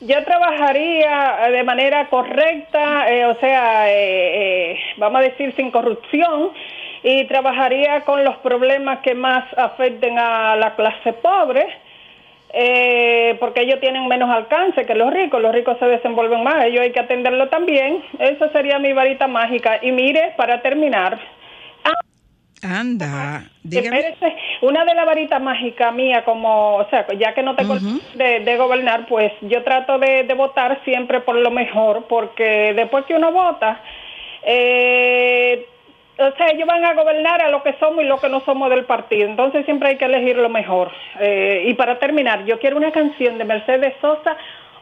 yo 0.00 0.22
trabajaría 0.24 1.48
de 1.50 1.62
manera 1.64 2.08
correcta, 2.08 3.10
eh, 3.10 3.24
o 3.26 3.34
sea, 3.36 3.90
eh, 3.90 4.72
eh, 4.72 4.78
vamos 4.98 5.20
a 5.20 5.24
decir 5.24 5.54
sin 5.56 5.70
corrupción, 5.70 6.52
y 7.02 7.24
trabajaría 7.24 8.00
con 8.02 8.24
los 8.24 8.36
problemas 8.38 8.98
que 9.00 9.14
más 9.14 9.44
afecten 9.56 10.18
a 10.18 10.56
la 10.56 10.74
clase 10.74 11.12
pobre, 11.14 11.66
porque 13.38 13.62
ellos 13.62 13.80
tienen 13.80 14.08
menos 14.08 14.30
alcance 14.30 14.86
que 14.86 14.94
los 14.94 15.12
ricos, 15.12 15.40
los 15.40 15.52
ricos 15.52 15.78
se 15.78 15.86
desenvuelven 15.86 16.42
más, 16.42 16.64
ellos 16.64 16.80
hay 16.80 16.90
que 16.90 17.00
atenderlo 17.00 17.48
también. 17.48 18.02
Esa 18.18 18.50
sería 18.50 18.78
mi 18.78 18.92
varita 18.92 19.28
mágica. 19.28 19.78
Y 19.82 19.92
mire, 19.92 20.32
para 20.36 20.62
terminar, 20.62 21.18
Anda, 22.66 23.44
dígame. 23.62 24.16
Una 24.62 24.84
de 24.84 24.94
las 24.94 25.06
varitas 25.06 25.40
mágicas 25.40 25.94
mía, 25.94 26.24
como, 26.24 26.76
o 26.76 26.90
sea, 26.90 27.06
ya 27.18 27.34
que 27.34 27.42
no 27.42 27.54
tengo 27.54 27.76
de, 28.14 28.56
gobernar, 28.56 29.06
pues 29.06 29.32
yo 29.42 29.62
trato 29.62 29.98
de, 29.98 30.22
votar 30.34 30.80
siempre 30.84 31.20
por 31.20 31.36
lo 31.36 31.50
mejor, 31.50 32.06
porque 32.08 32.72
después 32.74 33.04
que 33.06 33.14
uno 33.14 33.32
vota, 33.32 33.80
eh, 34.42 35.66
o 36.18 36.36
sea, 36.36 36.46
ellos 36.52 36.66
van 36.66 36.84
a 36.84 36.94
gobernar 36.94 37.42
a 37.42 37.50
lo 37.50 37.62
que 37.62 37.74
somos 37.78 38.02
y 38.02 38.06
lo 38.06 38.18
que 38.18 38.28
no 38.28 38.40
somos 38.44 38.70
del 38.70 38.86
partido. 38.86 39.28
Entonces 39.28 39.64
siempre 39.66 39.90
hay 39.90 39.98
que 39.98 40.06
elegir 40.06 40.36
lo 40.36 40.48
mejor. 40.48 40.90
Eh, 41.20 41.64
y 41.66 41.74
para 41.74 41.98
terminar, 41.98 42.44
yo 42.46 42.58
quiero 42.58 42.76
una 42.76 42.90
canción 42.90 43.36
de 43.38 43.44
Mercedes 43.44 43.94
Sosa 44.00 44.36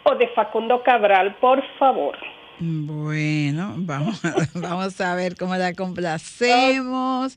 o 0.05 0.15
de 0.15 0.29
Facundo 0.29 0.83
Cabral, 0.83 1.35
por 1.41 1.63
favor. 1.79 2.17
Bueno, 2.61 3.75
vamos, 3.79 4.23
vamos 4.55 5.01
a 5.01 5.15
ver 5.17 5.37
cómo 5.37 5.57
la 5.57 5.75
complacemos 5.75 7.37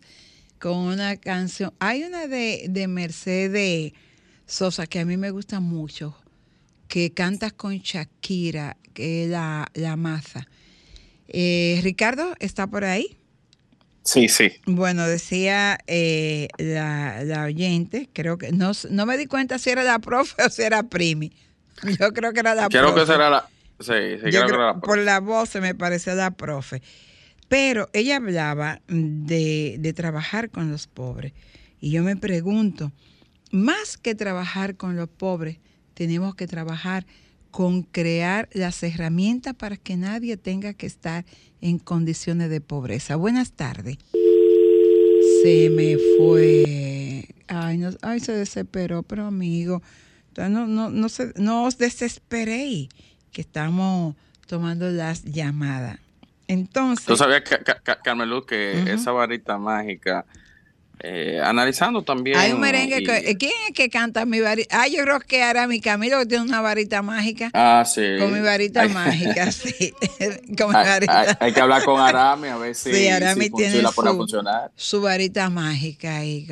con 0.60 0.78
una 0.78 1.16
canción. 1.18 1.74
Hay 1.80 2.04
una 2.04 2.28
de, 2.28 2.66
de 2.70 2.88
Mercedes 2.88 3.94
Sosa 4.46 4.88
que 4.88 5.00
a 5.00 5.06
mí 5.06 5.18
me 5.18 5.32
gusta 5.32 5.60
mucho, 5.60 6.16
que 6.88 7.12
canta 7.14 7.52
con 7.52 7.78
Shakira, 7.78 8.78
que 8.94 9.24
es 9.26 9.30
la, 9.30 9.68
la 9.74 9.96
maza. 9.98 10.48
Eh, 11.28 11.80
Ricardo, 11.84 12.34
¿está 12.40 12.68
por 12.68 12.86
ahí? 12.86 13.18
Sí, 14.04 14.30
sí. 14.30 14.54
Bueno, 14.66 15.06
decía 15.06 15.78
eh, 15.88 16.48
la, 16.58 17.24
la 17.26 17.44
oyente, 17.44 18.10
creo 18.14 18.38
que 18.38 18.54
no, 18.54 18.72
no 18.90 19.06
me 19.06 19.18
di 19.18 19.26
cuenta 19.26 19.60
si 19.60 19.70
era 19.70 19.84
la 19.84 20.00
profe 20.00 20.42
o 20.46 20.50
si 20.50 20.62
era 20.62 20.84
Primi. 20.84 21.34
Yo 22.00 22.14
creo 22.14 22.32
que 22.34 22.40
era 22.40 22.56
la 22.56 22.70
Creo 22.70 22.94
profe. 22.94 23.02
que 23.02 23.06
será 23.06 23.30
la. 23.30 23.50
Sí, 23.80 24.18
sí, 24.24 24.32
creo 24.32 24.48
que 24.48 24.54
era 24.54 24.74
la. 24.74 24.80
por 24.80 24.98
la 24.98 25.20
voz 25.20 25.50
se 25.50 25.60
me 25.62 25.76
parecía 25.76 26.16
la 26.16 26.32
profe. 26.32 26.82
Pero 27.48 27.90
ella 27.94 28.18
hablaba 28.18 28.82
de, 28.88 29.78
de 29.80 29.94
trabajar 29.94 30.50
con 30.50 30.70
los 30.72 30.88
pobres. 30.88 31.34
Y 31.80 31.92
yo 31.92 32.04
me 32.04 32.16
pregunto, 32.16 32.92
más 33.52 33.98
que 33.98 34.16
trabajar 34.16 34.76
con 34.76 34.96
los 34.96 35.08
pobres, 35.10 35.58
tenemos 35.94 36.36
que 36.36 36.48
trabajar 36.48 37.06
con 37.52 37.84
crear 37.84 38.50
las 38.54 38.84
herramientas 38.84 39.54
para 39.56 39.78
que 39.78 39.96
nadie 39.96 40.36
tenga 40.38 40.74
que 40.74 40.86
estar 40.86 41.26
en 41.62 41.80
condiciones 41.80 42.50
de 42.50 42.62
pobreza. 42.62 43.16
Buenas 43.16 43.54
tardes. 43.54 43.98
Se 45.44 45.70
me 45.70 45.98
fue. 46.18 47.26
Ay, 47.48 47.78
no, 47.78 47.92
ay 48.02 48.20
se 48.20 48.34
desesperó, 48.34 49.04
pero 49.04 49.26
amigo, 49.26 49.82
no, 50.36 50.68
no, 50.68 50.90
no, 50.90 51.10
se- 51.10 51.34
no 51.38 51.64
os 51.66 51.78
desesperéis, 51.78 52.90
que 53.32 53.42
estamos 53.42 54.16
tomando 54.48 54.90
las 54.90 55.24
llamadas. 55.24 56.00
Entonces, 56.48 57.06
Tú 57.06 57.18
sabías, 57.18 57.42
Ca- 57.42 57.60
Ca- 57.64 57.80
Ca- 57.84 58.00
Carmen 58.02 58.30
Luz, 58.30 58.46
que 58.46 58.92
esa 58.94 59.12
varita 59.12 59.58
mágica, 59.58 60.26
eh, 61.00 61.40
analizando 61.44 62.02
también. 62.02 62.38
hay 62.38 62.54
un 62.54 62.60
merengue 62.60 63.02
y- 63.02 63.04
que, 63.04 63.38
¿quién 63.38 63.52
es 63.68 63.76
que 63.76 63.88
canta 63.88 64.26
mi 64.26 64.40
varita? 64.40 64.82
Ah, 64.82 64.88
yo 64.88 65.04
creo 65.04 65.20
que 65.20 65.42
era 65.42 65.68
mi 65.68 65.80
Camilo 65.80 66.18
que 66.20 66.26
tiene 66.26 66.44
una 66.46 66.60
varita 66.62 67.04
mágica. 67.04 67.52
Ah, 67.54 67.84
sí. 67.86 68.02
Con 68.18 68.34
mi 68.34 68.40
varita 68.40 68.82
Hay- 68.82 68.90
mágica, 68.90 69.52
sí. 69.52 69.94
con 70.58 70.70
mi 70.72 70.76
Hay, 70.76 70.86
varita. 70.88 71.20
hay- 71.22 71.28
hay 71.40 71.54
que 71.54 71.62
hablar 71.62 71.84
con 71.84 72.02
Arami 72.02 72.48
a 72.48 72.58
ver 72.58 72.74
si, 72.74 72.92
Sí, 72.94 73.08
Arami 73.10 73.44
si, 73.46 73.52
tiene 73.52 73.72
si 73.74 73.82
la 73.84 73.92
pone 73.92 74.10
a 74.10 74.12
su- 74.14 74.18
funcionar. 74.18 74.72
Su 74.76 75.02
varita 75.02 75.50
mágica 75.52 76.18
ahí. 76.18 76.48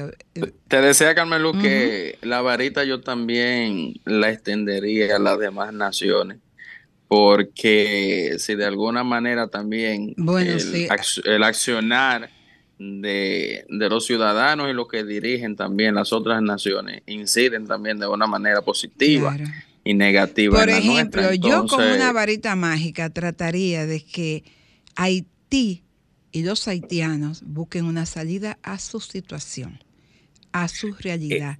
Te 0.67 0.81
decía, 0.81 1.15
Carmen 1.15 1.41
Luz, 1.41 1.57
que 1.59 2.19
la 2.21 2.41
varita 2.41 2.83
yo 2.83 3.01
también 3.01 3.93
la 4.05 4.29
extendería 4.29 5.15
a 5.15 5.19
las 5.19 5.39
demás 5.39 5.73
naciones, 5.73 6.37
porque 7.07 8.35
si 8.39 8.55
de 8.55 8.65
alguna 8.65 9.03
manera 9.03 9.47
también 9.47 10.13
Bueno, 10.17 10.51
el, 10.53 10.59
sí. 10.59 10.87
ac- 10.87 11.21
el 11.25 11.43
accionar 11.43 12.29
de, 12.77 13.65
de 13.69 13.89
los 13.89 14.05
ciudadanos 14.05 14.69
y 14.69 14.73
los 14.73 14.87
que 14.87 15.03
dirigen 15.03 15.55
también 15.55 15.95
las 15.95 16.11
otras 16.11 16.41
naciones 16.41 17.03
inciden 17.07 17.67
también 17.67 17.99
de 17.99 18.07
una 18.07 18.27
manera 18.27 18.61
positiva 18.61 19.33
Claro. 19.35 19.49
y 19.83 19.93
negativa. 19.93 20.59
Por 20.59 20.69
en 20.69 20.75
la 20.75 20.77
ejemplo, 20.79 21.21
nuestra. 21.21 21.35
yo 21.49 21.67
con 21.67 21.81
Entonces, 21.81 21.95
una 21.95 22.11
varita 22.11 22.55
mágica 22.55 23.09
trataría 23.09 23.85
de 23.85 24.03
que 24.03 24.43
Haití 24.95 25.83
y 26.31 26.43
los 26.43 26.67
haitianos 26.67 27.43
busquen 27.45 27.85
una 27.85 28.05
salida 28.05 28.57
a 28.63 28.77
su 28.79 28.99
situación, 28.99 29.79
a 30.51 30.67
su 30.67 30.93
realidad. 30.93 31.59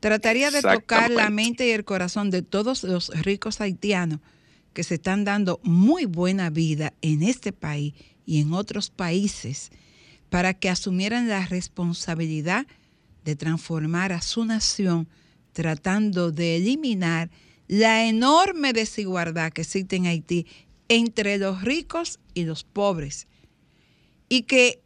Trataría 0.00 0.50
de 0.50 0.62
tocar 0.62 1.10
la 1.10 1.30
mente 1.30 1.66
y 1.66 1.70
el 1.70 1.84
corazón 1.84 2.30
de 2.30 2.42
todos 2.42 2.84
los 2.84 3.08
ricos 3.22 3.60
haitianos 3.60 4.20
que 4.74 4.84
se 4.84 4.96
están 4.96 5.24
dando 5.24 5.60
muy 5.62 6.04
buena 6.04 6.50
vida 6.50 6.92
en 7.00 7.22
este 7.22 7.52
país 7.52 7.94
y 8.26 8.40
en 8.40 8.52
otros 8.52 8.90
países 8.90 9.70
para 10.28 10.52
que 10.52 10.68
asumieran 10.68 11.28
la 11.28 11.46
responsabilidad 11.46 12.66
de 13.24 13.36
transformar 13.36 14.12
a 14.12 14.20
su 14.20 14.44
nación 14.44 15.08
tratando 15.52 16.32
de 16.32 16.56
eliminar 16.56 17.30
la 17.68 18.06
enorme 18.06 18.72
desigualdad 18.72 19.52
que 19.52 19.62
existe 19.62 19.96
en 19.96 20.06
Haití 20.06 20.46
entre 20.88 21.38
los 21.38 21.62
ricos 21.62 22.18
y 22.34 22.44
los 22.44 22.64
pobres. 22.64 23.26
Y 24.28 24.42
que 24.42 24.82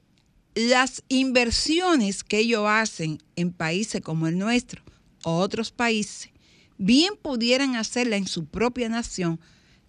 las 0.55 1.03
inversiones 1.09 2.23
que 2.23 2.39
ellos 2.39 2.67
hacen 2.69 3.19
en 3.35 3.53
países 3.53 4.03
como 4.03 4.27
el 4.27 4.39
nuestro 4.39 4.83
o 5.25 5.39
otros 5.39 5.73
países, 5.73 6.31
bien 6.77 7.15
pudieran 7.21 7.75
hacerla 7.75 8.17
en 8.17 8.27
su 8.27 8.45
propia 8.45 8.89
nación 8.89 9.41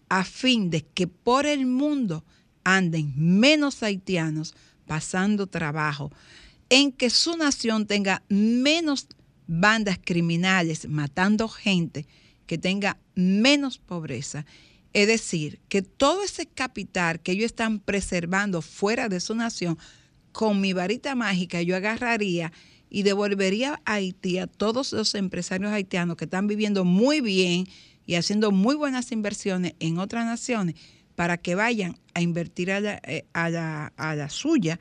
a 0.09 0.23
fin 0.23 0.69
de 0.69 0.85
que 0.85 1.07
por 1.07 1.45
el 1.45 1.65
mundo 1.65 2.25
anden 2.63 3.13
menos 3.15 3.83
haitianos 3.83 4.55
pasando 4.85 5.47
trabajo, 5.47 6.11
en 6.69 6.91
que 6.91 7.09
su 7.09 7.37
nación 7.37 7.85
tenga 7.85 8.23
menos 8.29 9.07
bandas 9.47 9.99
criminales 10.03 10.87
matando 10.87 11.47
gente, 11.47 12.07
que 12.45 12.57
tenga 12.57 12.97
menos 13.15 13.77
pobreza. 13.77 14.45
Es 14.93 15.07
decir, 15.07 15.59
que 15.69 15.81
todo 15.81 16.23
ese 16.23 16.47
capital 16.47 17.19
que 17.19 17.31
ellos 17.31 17.45
están 17.45 17.79
preservando 17.79 18.61
fuera 18.61 19.09
de 19.09 19.19
su 19.19 19.35
nación, 19.35 19.77
con 20.31 20.61
mi 20.61 20.73
varita 20.73 21.15
mágica 21.15 21.61
yo 21.61 21.75
agarraría 21.75 22.51
y 22.89 23.03
devolvería 23.03 23.81
a 23.85 23.95
Haití 23.95 24.39
a 24.39 24.47
todos 24.47 24.93
los 24.93 25.13
empresarios 25.15 25.71
haitianos 25.71 26.17
que 26.17 26.25
están 26.25 26.47
viviendo 26.47 26.85
muy 26.85 27.21
bien 27.21 27.67
y 28.09 28.15
haciendo 28.15 28.49
muy 28.49 28.73
buenas 28.73 29.11
inversiones 29.11 29.75
en 29.79 29.99
otras 29.99 30.25
naciones 30.25 30.73
para 31.13 31.37
que 31.37 31.53
vayan 31.53 31.95
a 32.15 32.21
invertir 32.21 32.71
a 32.71 32.79
la, 32.79 32.99
eh, 33.03 33.27
a 33.33 33.51
la, 33.51 33.93
a 33.97 34.15
la 34.15 34.29
suya 34.31 34.79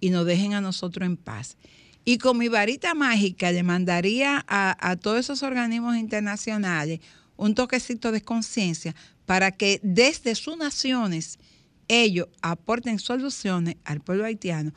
y 0.00 0.10
nos 0.10 0.26
dejen 0.26 0.54
a 0.54 0.60
nosotros 0.60 1.06
en 1.06 1.16
paz. 1.16 1.56
Y 2.04 2.18
con 2.18 2.36
mi 2.36 2.48
varita 2.48 2.92
mágica 2.94 3.52
le 3.52 3.62
mandaría 3.62 4.44
a, 4.48 4.76
a 4.90 4.96
todos 4.96 5.20
esos 5.20 5.44
organismos 5.44 5.96
internacionales 5.96 6.98
un 7.36 7.54
toquecito 7.54 8.10
de 8.10 8.22
conciencia 8.22 8.92
para 9.24 9.52
que 9.52 9.78
desde 9.84 10.34
sus 10.34 10.56
naciones 10.56 11.38
ellos 11.86 12.26
aporten 12.42 12.98
soluciones 12.98 13.76
al 13.84 14.00
pueblo 14.00 14.24
haitiano 14.24 14.72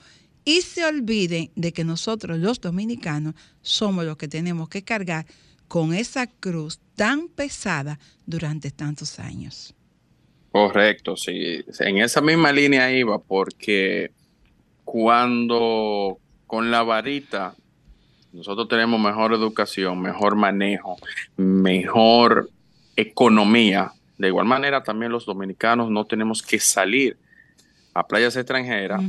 y 0.45 0.61
se 0.61 0.85
olviden 0.85 1.49
de 1.55 1.73
que 1.73 1.83
nosotros 1.83 2.37
los 2.37 2.61
dominicanos 2.61 3.33
somos 3.63 4.05
los 4.05 4.17
que 4.17 4.27
tenemos 4.27 4.69
que 4.69 4.83
cargar 4.83 5.25
con 5.67 5.93
esa 5.93 6.27
cruz 6.27 6.79
tan 6.95 7.27
pesada 7.27 7.99
durante 8.25 8.71
tantos 8.71 9.19
años. 9.19 9.73
Correcto, 10.51 11.15
sí. 11.15 11.63
En 11.79 11.97
esa 11.99 12.21
misma 12.21 12.51
línea 12.51 12.91
iba, 12.91 13.19
porque 13.19 14.11
cuando 14.83 16.17
con 16.47 16.71
la 16.71 16.83
varita 16.83 17.55
nosotros 18.31 18.67
tenemos 18.67 18.99
mejor 18.99 19.33
educación, 19.33 20.01
mejor 20.01 20.35
manejo, 20.35 20.97
mejor 21.37 22.49
economía. 22.95 23.91
De 24.17 24.27
igual 24.27 24.45
manera, 24.45 24.83
también 24.83 25.11
los 25.11 25.25
dominicanos 25.25 25.89
no 25.89 26.05
tenemos 26.05 26.41
que 26.41 26.59
salir 26.59 27.17
a 27.93 28.05
playas 28.05 28.35
extranjeras. 28.35 29.01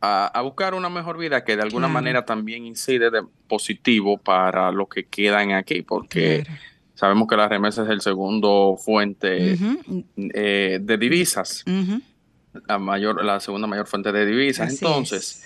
A, 0.00 0.26
a 0.26 0.42
buscar 0.42 0.74
una 0.74 0.88
mejor 0.88 1.18
vida 1.18 1.44
que 1.44 1.56
de 1.56 1.62
alguna 1.62 1.86
Claro. 1.88 1.94
manera 1.94 2.24
también 2.24 2.64
incide 2.66 3.10
de 3.10 3.22
positivo 3.48 4.18
para 4.18 4.70
los 4.72 4.88
que 4.88 5.04
quedan 5.04 5.52
aquí, 5.52 5.82
porque 5.82 6.44
Claro. 6.44 6.60
sabemos 6.94 7.28
que 7.28 7.36
la 7.36 7.48
remesa 7.48 7.82
es 7.82 7.88
el 7.88 8.00
segundo 8.00 8.76
fuente 8.82 9.56
eh, 10.34 10.78
de 10.80 10.98
divisas 10.98 11.64
la 12.66 12.78
mayor, 12.78 13.24
la 13.24 13.38
segunda 13.40 13.66
mayor 13.68 13.86
fuente 13.86 14.10
de 14.10 14.24
divisas. 14.26 14.68
Así 14.68 14.84
Entonces, 14.84 15.22
es. 15.22 15.44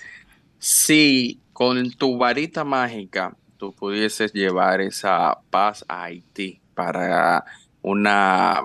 si 0.57 1.39
con 1.51 1.91
tu 1.91 2.17
varita 2.17 2.63
mágica 2.63 3.35
tú 3.57 3.73
pudieses 3.73 4.33
llevar 4.33 4.81
esa 4.81 5.37
paz 5.51 5.85
a 5.87 6.03
Haití 6.05 6.59
para 6.73 7.43
una 7.81 8.61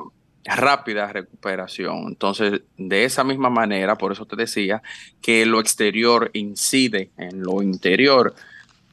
rápida 0.56 1.12
recuperación, 1.12 2.08
entonces 2.08 2.62
de 2.76 3.04
esa 3.04 3.24
misma 3.24 3.50
manera, 3.50 3.96
por 3.96 4.12
eso 4.12 4.24
te 4.26 4.36
decía 4.36 4.82
que 5.20 5.46
lo 5.46 5.60
exterior 5.60 6.30
incide 6.32 7.10
en 7.16 7.42
lo 7.42 7.62
interior, 7.62 8.34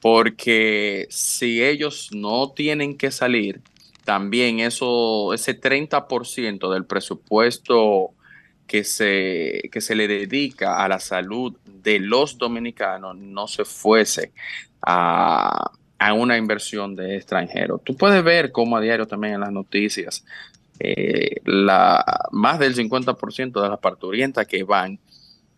porque 0.01 1.07
si 1.09 1.63
ellos 1.63 2.09
no 2.11 2.51
tienen 2.51 2.97
que 2.97 3.11
salir, 3.11 3.61
también 4.03 4.59
eso, 4.59 5.33
ese 5.33 5.59
30% 5.59 6.71
del 6.71 6.85
presupuesto 6.85 8.11
que 8.67 8.83
se, 8.83 9.69
que 9.71 9.81
se 9.81 9.95
le 9.95 10.07
dedica 10.07 10.83
a 10.83 10.87
la 10.87 10.99
salud 10.99 11.55
de 11.65 11.99
los 11.99 12.37
dominicanos 12.37 13.17
no 13.17 13.47
se 13.47 13.65
fuese 13.65 14.31
a, 14.81 15.71
a 15.97 16.13
una 16.13 16.37
inversión 16.37 16.95
de 16.95 17.15
extranjeros. 17.15 17.83
Tú 17.83 17.95
puedes 17.95 18.23
ver 18.23 18.51
cómo 18.51 18.77
a 18.77 18.81
diario 18.81 19.07
también 19.07 19.35
en 19.35 19.39
las 19.41 19.51
noticias, 19.51 20.25
eh, 20.79 21.41
la, 21.45 22.03
más 22.31 22.59
del 22.59 22.75
50% 22.75 23.61
de 23.61 23.69
las 23.69 23.79
parturientas 23.79 24.47
que 24.47 24.63
van 24.63 24.99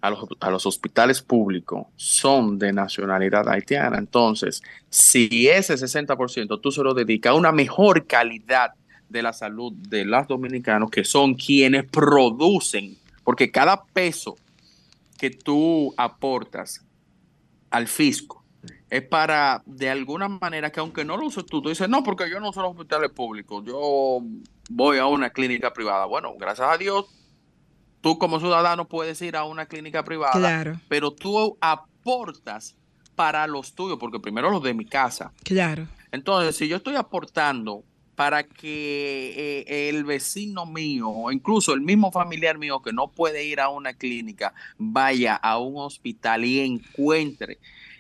a 0.01 0.09
los, 0.11 0.25
a 0.39 0.51
los 0.51 0.65
hospitales 0.65 1.21
públicos 1.21 1.87
son 1.95 2.59
de 2.59 2.71
nacionalidad 2.71 3.49
haitiana. 3.49 3.97
Entonces, 3.97 4.61
si 4.89 5.47
ese 5.47 5.75
60% 5.75 6.61
tú 6.61 6.71
se 6.71 6.83
lo 6.83 6.93
dedicas 6.93 7.31
a 7.31 7.35
una 7.35 7.51
mejor 7.51 8.05
calidad 8.05 8.73
de 9.09 9.23
la 9.23 9.33
salud 9.33 9.73
de 9.73 10.05
los 10.05 10.27
dominicanos, 10.27 10.91
que 10.91 11.03
son 11.03 11.33
quienes 11.33 11.85
producen, 11.85 12.97
porque 13.23 13.51
cada 13.51 13.83
peso 13.85 14.35
que 15.17 15.31
tú 15.31 15.93
aportas 15.97 16.85
al 17.69 17.87
fisco 17.87 18.43
es 18.89 19.01
para, 19.01 19.63
de 19.65 19.89
alguna 19.89 20.29
manera, 20.29 20.71
que 20.71 20.79
aunque 20.79 21.03
no 21.03 21.17
lo 21.17 21.25
uses 21.25 21.45
tú, 21.45 21.61
tú 21.61 21.69
dices, 21.69 21.89
no, 21.89 22.03
porque 22.03 22.29
yo 22.29 22.39
no 22.39 22.49
uso 22.49 22.61
los 22.61 22.71
hospitales 22.71 23.11
públicos, 23.11 23.63
yo 23.65 24.21
voy 24.69 24.97
a 24.97 25.05
una 25.05 25.29
clínica 25.29 25.73
privada. 25.73 26.05
Bueno, 26.05 26.33
gracias 26.37 26.67
a 26.69 26.77
Dios, 26.77 27.05
tú 28.01 28.17
como 28.17 28.39
ciudadano 28.39 28.87
puedes 28.87 29.21
ir 29.21 29.35
a 29.35 29.43
una 29.43 29.65
clínica 29.65 30.03
privada, 30.03 30.33
Claro. 30.33 30.79
pero 30.87 31.11
tú 31.11 31.57
aportas 31.61 32.75
para 33.15 33.47
los 33.47 33.73
tuyos, 33.73 33.97
porque 33.99 34.19
primero 34.19 34.49
los 34.51 34.61
de 34.63 34.73
mi 34.73 34.85
casa. 34.85 35.31
Claro. 35.43 35.87
Entonces, 36.11 36.55
si 36.55 36.67
yo 36.67 36.77
estoy 36.77 36.95
aportando 36.95 37.83
para 38.15 38.43
que 38.43 39.63
eh, 39.67 39.89
el 39.89 40.03
vecino 40.03 40.65
mío 40.65 41.07
o 41.09 41.31
incluso 41.31 41.73
el 41.73 41.81
mismo 41.81 42.11
familiar 42.11 42.57
mío 42.57 42.81
que 42.81 42.91
no 42.91 43.09
puede 43.11 43.45
ir 43.45 43.59
a 43.59 43.69
una 43.69 43.93
clínica 43.93 44.53
vaya 44.77 45.35
a 45.35 45.59
un 45.59 45.77
hospital 45.77 46.43
y 46.43 46.59
encuentre 46.61 47.59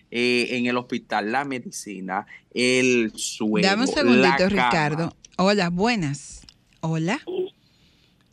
eh, 0.09 0.47
en 0.51 0.65
el 0.65 0.77
hospital 0.77 1.31
la 1.31 1.45
medicina, 1.45 2.25
el 2.53 3.11
suelo, 3.15 3.67
Dame 3.67 3.83
un 3.83 3.87
segundito, 3.87 4.21
la 4.23 4.37
cama. 4.37 4.49
Ricardo. 4.49 5.15
Hola, 5.37 5.69
buenas. 5.69 6.41
Hola. 6.89 7.19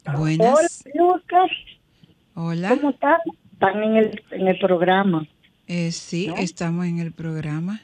Hola, 0.07 0.19
Buenas. 0.19 0.85
Lucas. 0.95 1.51
Hola. 2.35 2.69
¿Cómo 2.69 2.91
están? 2.91 3.17
Están 3.53 3.83
en 3.83 3.97
el, 3.97 4.23
en 4.31 4.47
el 4.49 4.59
programa. 4.59 5.27
Eh, 5.67 5.91
sí, 5.91 6.29
¿No? 6.29 6.37
estamos 6.37 6.87
en 6.87 7.01
el 7.01 7.11
programa. 7.13 7.81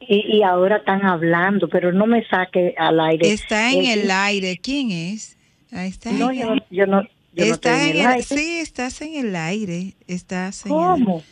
Y, 0.00 0.36
y 0.38 0.42
ahora 0.42 0.76
están 0.78 1.06
hablando, 1.06 1.68
pero 1.68 1.92
no 1.92 2.06
me 2.06 2.26
saque 2.26 2.74
al 2.76 3.00
aire. 3.00 3.32
Está 3.32 3.72
en 3.72 3.84
Eh, 3.84 3.92
el 3.94 4.10
aire. 4.10 4.58
¿Quién 4.62 4.90
es? 4.90 5.38
Ahí 5.72 5.88
está. 5.88 6.12
No, 6.12 6.30
en 6.30 6.38
yo 6.40 6.42
el- 6.52 6.56
no, 6.56 6.62
yo 6.70 6.86
no 6.86 7.00
en 7.00 7.06
en 7.36 7.88
el 7.88 7.96
el- 8.00 8.06
aire. 8.06 8.22
sí, 8.22 8.58
estás 8.58 9.00
en 9.00 9.14
el 9.14 9.34
aire. 9.34 9.94
Estás 10.06 10.66
en 10.66 10.72
el- 10.72 10.78
¿Cómo? 10.78 11.22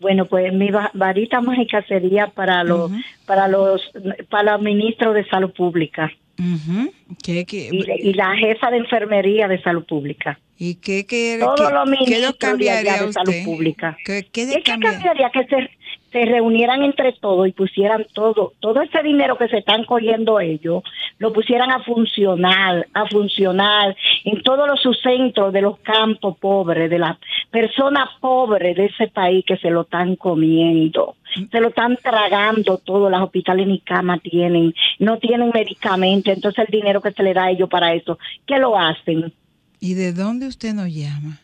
Bueno, 0.00 0.24
pues 0.26 0.52
mi 0.54 0.70
va- 0.70 0.90
varita 0.94 1.40
mágica 1.42 1.84
sería 1.86 2.28
para 2.28 2.64
los, 2.64 2.90
para 3.26 3.46
los, 3.48 3.82
para 4.30 4.52
los 4.52 4.62
ministros 4.62 5.14
de 5.14 5.26
salud 5.26 5.50
pública 5.52 6.10
Ujú. 6.38 6.92
¿Qué, 7.22 7.44
qué- 7.46 7.70
y, 7.72 8.08
y 8.10 8.12
la 8.14 8.34
jefa 8.36 8.70
de 8.70 8.78
enfermería 8.78 9.48
de 9.48 9.60
salud 9.62 9.84
pública. 9.86 10.38
¿Y 10.58 10.76
qué, 10.76 11.04
qué, 11.06 11.36
Todos 11.40 11.56
qué- 11.68 11.74
los 11.74 11.84
qué 11.84 11.90
ministros 11.90 12.32
de, 12.32 12.38
cambiaría 12.38 12.94
allá 12.94 13.06
de 13.06 13.12
salud 13.12 13.30
usted? 13.30 13.44
pública. 13.44 13.96
¿Qué, 14.04 14.22
qué 14.22 14.30
¿Qué, 14.32 14.46
le 14.46 14.54
qué 14.54 14.62
cambia? 14.62 14.90
cambiaría? 14.92 15.30
Que 15.30 15.44
se, 15.46 15.70
se 16.16 16.24
reunieran 16.24 16.82
entre 16.82 17.12
todos 17.12 17.46
y 17.46 17.52
pusieran 17.52 18.06
todo, 18.14 18.54
todo 18.60 18.80
ese 18.80 19.02
dinero 19.02 19.36
que 19.36 19.48
se 19.48 19.58
están 19.58 19.84
cogiendo 19.84 20.40
ellos, 20.40 20.82
lo 21.18 21.30
pusieran 21.30 21.70
a 21.70 21.82
funcionar, 21.82 22.86
a 22.94 23.06
funcionar 23.06 23.94
en 24.24 24.42
todos 24.42 24.66
los 24.66 24.80
subcentros 24.80 25.52
de 25.52 25.60
los 25.60 25.78
campos 25.80 26.38
pobres, 26.38 26.88
de 26.88 26.98
las 26.98 27.18
personas 27.50 28.08
pobres 28.18 28.76
de 28.76 28.86
ese 28.86 29.08
país 29.08 29.44
que 29.46 29.58
se 29.58 29.68
lo 29.68 29.82
están 29.82 30.16
comiendo, 30.16 31.16
se 31.50 31.60
lo 31.60 31.68
están 31.68 31.98
tragando 31.98 32.78
todo, 32.78 33.10
los 33.10 33.20
hospitales 33.20 33.66
ni 33.66 33.80
cama 33.80 34.18
tienen, 34.18 34.74
no 34.98 35.18
tienen 35.18 35.50
medicamentos, 35.52 36.32
entonces 36.32 36.64
el 36.66 36.80
dinero 36.80 37.02
que 37.02 37.12
se 37.12 37.22
le 37.22 37.34
da 37.34 37.44
a 37.44 37.50
ellos 37.50 37.68
para 37.68 37.92
eso, 37.92 38.18
¿qué 38.46 38.58
lo 38.58 38.78
hacen? 38.78 39.34
¿Y 39.80 39.92
de 39.92 40.14
dónde 40.14 40.46
usted 40.46 40.72
nos 40.72 40.88
llama? 40.88 41.40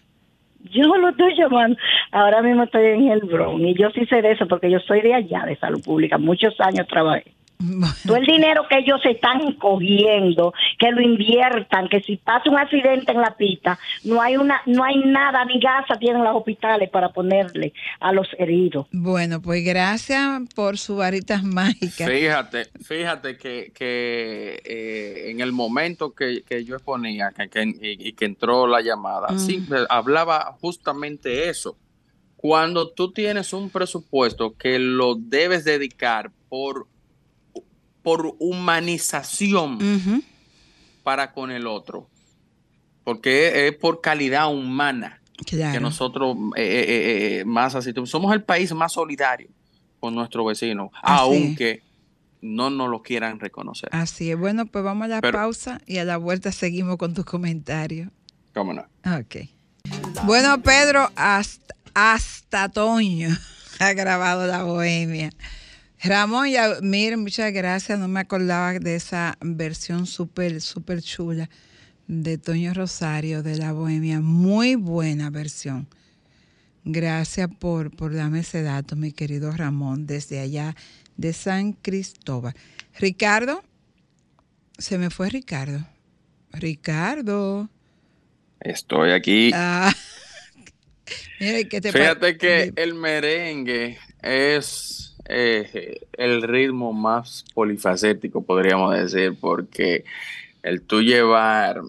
Yo 0.72 0.96
lo 0.96 1.10
estoy 1.10 1.36
llamando. 1.36 1.76
Ahora 2.10 2.42
mismo 2.42 2.64
estoy 2.64 2.86
en 2.86 3.10
el 3.10 3.20
Bronx 3.20 3.62
y 3.62 3.74
yo 3.74 3.90
sí 3.90 4.06
sé 4.06 4.22
de 4.22 4.32
eso 4.32 4.46
porque 4.48 4.70
yo 4.70 4.80
soy 4.80 5.00
de 5.02 5.14
allá, 5.14 5.44
de 5.46 5.56
salud 5.56 5.82
pública. 5.82 6.18
Muchos 6.18 6.54
años 6.60 6.86
trabajé. 6.88 7.32
Todo 8.06 8.16
el 8.16 8.26
dinero 8.26 8.62
que 8.68 8.78
ellos 8.78 9.00
se 9.02 9.10
están 9.12 9.52
cogiendo, 9.54 10.52
que 10.78 10.90
lo 10.90 11.00
inviertan, 11.00 11.88
que 11.88 12.00
si 12.02 12.16
pasa 12.16 12.50
un 12.50 12.58
accidente 12.58 13.12
en 13.12 13.20
la 13.20 13.36
pista, 13.36 13.78
no 14.04 14.20
hay 14.20 14.36
una, 14.36 14.60
no 14.66 14.84
hay 14.84 14.96
nada 14.98 15.44
ni 15.44 15.60
gasa 15.60 15.98
tienen 15.98 16.24
los 16.24 16.34
hospitales 16.36 16.90
para 16.90 17.10
ponerle 17.10 17.72
a 18.00 18.12
los 18.12 18.26
heridos. 18.38 18.86
Bueno, 18.92 19.40
pues 19.40 19.64
gracias 19.64 20.42
por 20.54 20.78
sus 20.78 20.96
varitas 20.98 21.42
mágicas. 21.44 22.08
Fíjate, 22.10 22.64
fíjate 22.84 23.36
que, 23.36 23.72
que 23.74 24.60
eh, 24.64 25.30
en 25.30 25.40
el 25.40 25.52
momento 25.52 26.12
que, 26.14 26.42
que 26.42 26.64
yo 26.64 26.74
exponía 26.76 27.30
que, 27.36 27.48
que- 27.48 27.62
y, 27.62 28.08
y 28.08 28.12
que 28.14 28.24
entró 28.24 28.66
la 28.66 28.80
llamada, 28.80 29.28
Mm. 29.32 29.38
sí, 29.38 29.64
eh, 29.72 29.84
hablaba 29.88 30.56
justamente 30.60 31.48
eso. 31.48 31.76
Cuando 32.36 32.90
tú 32.90 33.12
tienes 33.12 33.52
un 33.52 33.70
presupuesto 33.70 34.54
que 34.56 34.78
lo 34.78 35.14
debes 35.14 35.64
dedicar 35.64 36.30
por, 36.48 36.86
por 38.02 38.34
humanización 38.38 39.78
para 41.02 41.32
con 41.32 41.50
el 41.50 41.66
otro, 41.66 42.08
porque 43.04 43.66
es 43.68 43.76
por 43.76 44.00
calidad 44.00 44.52
humana 44.52 45.18
Claro. 45.46 45.72
que 45.72 45.80
nosotros 45.80 46.36
eh, 46.56 46.62
eh, 46.62 47.38
eh, 47.40 47.44
más 47.44 47.74
así 47.74 47.92
somos 48.04 48.32
el 48.32 48.42
país 48.44 48.72
más 48.74 48.92
solidario 48.92 49.48
con 49.98 50.14
nuestro 50.14 50.44
vecino, 50.44 50.90
Así 51.02 51.22
aunque 51.22 51.82
no 52.40 52.70
nos 52.70 52.88
lo 52.88 53.02
quieran 53.02 53.40
reconocer. 53.40 53.88
Así 53.92 54.30
es. 54.30 54.38
Bueno, 54.38 54.66
pues 54.66 54.84
vamos 54.84 55.06
a 55.06 55.08
la 55.08 55.20
Pero- 55.20 55.38
pausa 55.38 55.80
y 55.86 55.98
a 55.98 56.04
la 56.04 56.16
vuelta 56.16 56.52
seguimos 56.52 56.96
con 56.96 57.14
tus 57.14 57.24
comentarios. 57.24 58.08
¿Cómo 58.54 58.72
no? 58.72 58.82
Ok. 59.18 59.48
Bueno, 60.24 60.60
Pedro, 60.62 61.10
hasta, 61.16 61.74
hasta 61.94 62.68
Toño 62.68 63.28
ha 63.80 63.92
grabado 63.94 64.46
La 64.46 64.62
Bohemia. 64.64 65.30
Ramón, 66.04 66.50
ya, 66.50 66.78
mire, 66.82 67.16
muchas 67.16 67.52
gracias. 67.52 67.96
No 67.96 68.08
me 68.08 68.18
acordaba 68.18 68.72
de 68.72 68.96
esa 68.96 69.38
versión 69.40 70.06
súper, 70.06 70.60
súper 70.60 71.00
chula 71.00 71.48
de 72.08 72.38
Toño 72.38 72.74
Rosario 72.74 73.44
de 73.44 73.56
La 73.56 73.72
Bohemia. 73.72 74.20
Muy 74.20 74.74
buena 74.74 75.30
versión. 75.30 75.86
Gracias 76.84 77.48
por, 77.60 77.94
por 77.94 78.12
darme 78.14 78.40
ese 78.40 78.62
dato, 78.62 78.96
mi 78.96 79.12
querido 79.12 79.52
Ramón, 79.52 80.06
desde 80.08 80.40
allá 80.40 80.74
de 81.16 81.32
San 81.32 81.72
Cristóbal. 81.72 82.54
Ricardo, 82.98 83.62
se 84.78 84.98
me 84.98 85.08
fue 85.08 85.30
Ricardo. 85.30 85.86
Ricardo. 86.52 87.68
Estoy 88.58 89.12
aquí. 89.12 89.52
Ah, 89.54 89.94
mira, 91.40 91.62
¿qué 91.68 91.80
te 91.80 91.92
Fíjate 91.92 92.36
que 92.36 92.72
el 92.74 92.94
merengue 92.94 93.98
es 94.20 95.01
eh, 95.26 96.00
el 96.14 96.42
ritmo 96.42 96.92
más 96.92 97.44
polifacético, 97.54 98.42
podríamos 98.44 98.94
decir, 98.94 99.36
porque 99.40 100.04
el 100.62 100.82
tú 100.82 101.00
llevar 101.02 101.80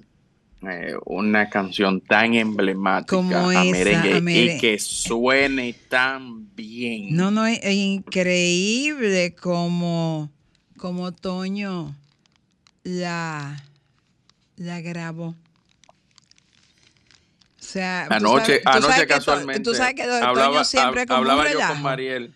eh, 0.62 0.96
una 1.06 1.50
canción 1.50 2.00
tan 2.02 2.34
emblemática 2.36 3.15
Como 3.17 3.50
a 3.50 3.62
esa, 3.63 3.63
merengue 3.72 4.13
a 4.17 4.22
mere- 4.22 4.56
y 4.56 4.58
que 4.60 4.80
suene 4.80 5.74
tan 5.89 6.56
bien. 6.56 7.15
No, 7.15 7.32
no, 7.32 7.46
es, 7.46 7.60
increíble 7.65 9.36
como, 9.36 10.32
como 10.78 11.12
Toño 11.12 11.93
la, 12.84 13.62
la 14.58 14.82
grabó. 14.82 15.36
O 17.60 17.65
sea, 17.65 18.06
tú 18.10 18.13
Anoche, 18.15 18.46
sabes- 18.46 18.62
tú 18.63 18.69
sabes 18.72 18.86
anoche 18.88 19.08
casualmente 19.08 19.63
Tú 19.69 19.74
sabes 19.76 19.96
que 19.96 20.06
lo 20.06 20.13
de 20.15 20.22
hablaba, 20.22 20.63
siempre 20.63 21.06
hablaba 21.10 21.52
yo 21.52 21.60
con 21.67 21.82
Mariel. 21.82 22.34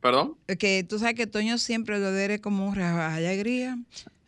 ¿Perdón? 0.00 0.36
Que 0.58 0.84
tú 0.84 0.98
sabes 0.98 1.14
que 1.14 1.26
Toño 1.26 1.58
siempre 1.58 1.98
lo 1.98 2.12
de 2.12 2.24
él 2.26 2.30
es 2.32 2.40
como 2.40 2.68
un. 2.68 2.78
Alegría. 2.78 3.78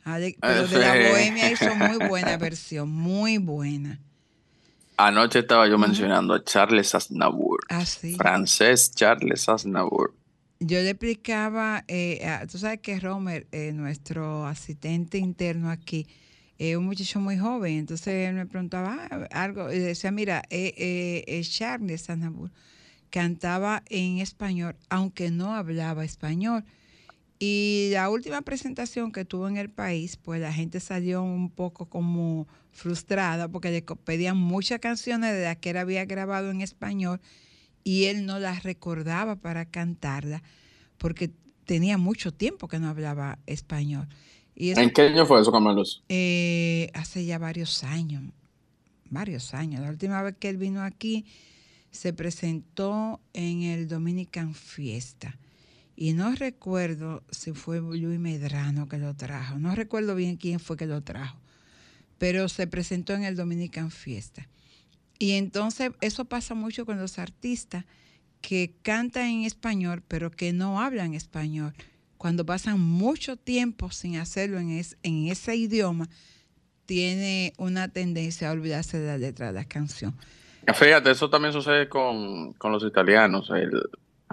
ale- 0.04 0.36
Pero 0.40 0.66
de 0.68 0.78
la 0.78 0.94
bohemia 1.10 1.50
hizo 1.50 1.74
muy 1.74 1.98
buena 2.08 2.36
versión, 2.36 2.88
muy 2.90 3.38
buena. 3.38 4.00
Anoche 4.96 5.40
estaba 5.40 5.68
yo 5.68 5.78
mencionando 5.78 6.34
a 6.34 6.42
Charles 6.42 6.94
Aznavour. 6.94 7.60
Ah, 7.68 7.84
sí. 7.84 8.16
Francés 8.16 8.92
Charles 8.94 9.48
Aznavour. 9.48 10.12
Yo 10.60 10.80
le 10.80 10.90
explicaba, 10.90 11.84
eh, 11.86 12.26
a- 12.26 12.44
tú 12.48 12.58
sabes 12.58 12.80
que 12.80 12.98
Romer, 12.98 13.46
eh, 13.52 13.72
nuestro 13.72 14.44
asistente 14.44 15.16
interno 15.18 15.70
aquí, 15.70 16.08
es 16.58 16.76
un 16.76 16.86
muchacho 16.86 17.20
muy 17.20 17.38
joven, 17.38 17.74
entonces 17.78 18.28
él 18.28 18.34
me 18.34 18.44
preguntaba 18.46 19.06
ah, 19.08 19.28
algo, 19.30 19.72
y 19.72 19.78
decía, 19.78 20.10
mira, 20.10 20.42
eh, 20.50 20.74
eh, 20.76 21.24
eh, 21.28 21.42
Charles 21.44 22.10
Aznavour 22.10 22.50
cantaba 23.10 23.82
en 23.88 24.18
español, 24.18 24.76
aunque 24.88 25.30
no 25.30 25.54
hablaba 25.54 26.04
español. 26.04 26.64
Y 27.40 27.90
la 27.92 28.10
última 28.10 28.42
presentación 28.42 29.12
que 29.12 29.24
tuvo 29.24 29.48
en 29.48 29.56
el 29.56 29.70
país, 29.70 30.16
pues 30.16 30.40
la 30.40 30.52
gente 30.52 30.80
salió 30.80 31.22
un 31.22 31.50
poco 31.50 31.86
como 31.86 32.48
frustrada 32.72 33.48
porque 33.48 33.70
le 33.70 33.82
pedían 33.82 34.36
muchas 34.36 34.80
canciones 34.80 35.32
de 35.34 35.44
las 35.44 35.56
que 35.58 35.70
él 35.70 35.76
había 35.76 36.04
grabado 36.04 36.50
en 36.50 36.60
español 36.62 37.20
y 37.84 38.04
él 38.04 38.26
no 38.26 38.38
las 38.38 38.64
recordaba 38.64 39.36
para 39.36 39.64
cantarlas 39.66 40.42
porque 40.96 41.30
tenía 41.64 41.96
mucho 41.96 42.32
tiempo 42.32 42.66
que 42.66 42.78
no 42.80 42.88
hablaba 42.88 43.38
español. 43.46 44.08
Y 44.56 44.70
eso, 44.70 44.80
¿En 44.80 44.90
qué 44.90 45.02
año 45.02 45.24
fue 45.24 45.40
eso, 45.40 45.52
Carmelos? 45.52 46.02
eh, 46.08 46.90
hace 46.94 47.24
ya 47.24 47.38
varios 47.38 47.84
años, 47.84 48.24
varios 49.10 49.54
años. 49.54 49.80
La 49.80 49.90
última 49.90 50.20
vez 50.22 50.34
que 50.38 50.48
él 50.48 50.56
vino 50.56 50.82
aquí 50.82 51.24
se 51.90 52.12
presentó 52.12 53.20
en 53.32 53.62
el 53.62 53.88
Dominican 53.88 54.54
Fiesta. 54.54 55.38
Y 55.96 56.12
no 56.12 56.34
recuerdo 56.34 57.24
si 57.30 57.52
fue 57.52 57.80
Luis 57.80 58.18
Medrano 58.20 58.88
que 58.88 58.98
lo 58.98 59.14
trajo. 59.14 59.58
No 59.58 59.74
recuerdo 59.74 60.14
bien 60.14 60.36
quién 60.36 60.60
fue 60.60 60.76
que 60.76 60.86
lo 60.86 61.02
trajo. 61.02 61.38
Pero 62.18 62.48
se 62.48 62.66
presentó 62.66 63.14
en 63.14 63.24
el 63.24 63.34
Dominican 63.36 63.90
Fiesta. 63.90 64.48
Y 65.18 65.32
entonces 65.32 65.90
eso 66.00 66.24
pasa 66.26 66.54
mucho 66.54 66.86
con 66.86 66.98
los 67.00 67.18
artistas 67.18 67.84
que 68.40 68.76
cantan 68.82 69.26
en 69.26 69.42
español, 69.44 70.04
pero 70.06 70.30
que 70.30 70.52
no 70.52 70.80
hablan 70.80 71.14
español. 71.14 71.74
Cuando 72.16 72.46
pasan 72.46 72.78
mucho 72.80 73.36
tiempo 73.36 73.90
sin 73.90 74.16
hacerlo 74.16 74.60
en, 74.60 74.70
es- 74.70 74.96
en 75.02 75.26
ese 75.26 75.56
idioma, 75.56 76.08
tiene 76.86 77.52
una 77.58 77.88
tendencia 77.88 78.48
a 78.48 78.52
olvidarse 78.52 78.98
de 78.98 79.06
la 79.08 79.18
letra 79.18 79.48
de 79.48 79.52
la 79.54 79.64
canción. 79.64 80.14
Fíjate, 80.74 81.10
eso 81.10 81.30
también 81.30 81.52
sucede 81.52 81.88
con, 81.88 82.52
con 82.54 82.72
los 82.72 82.84
italianos. 82.84 83.50
El, 83.50 83.82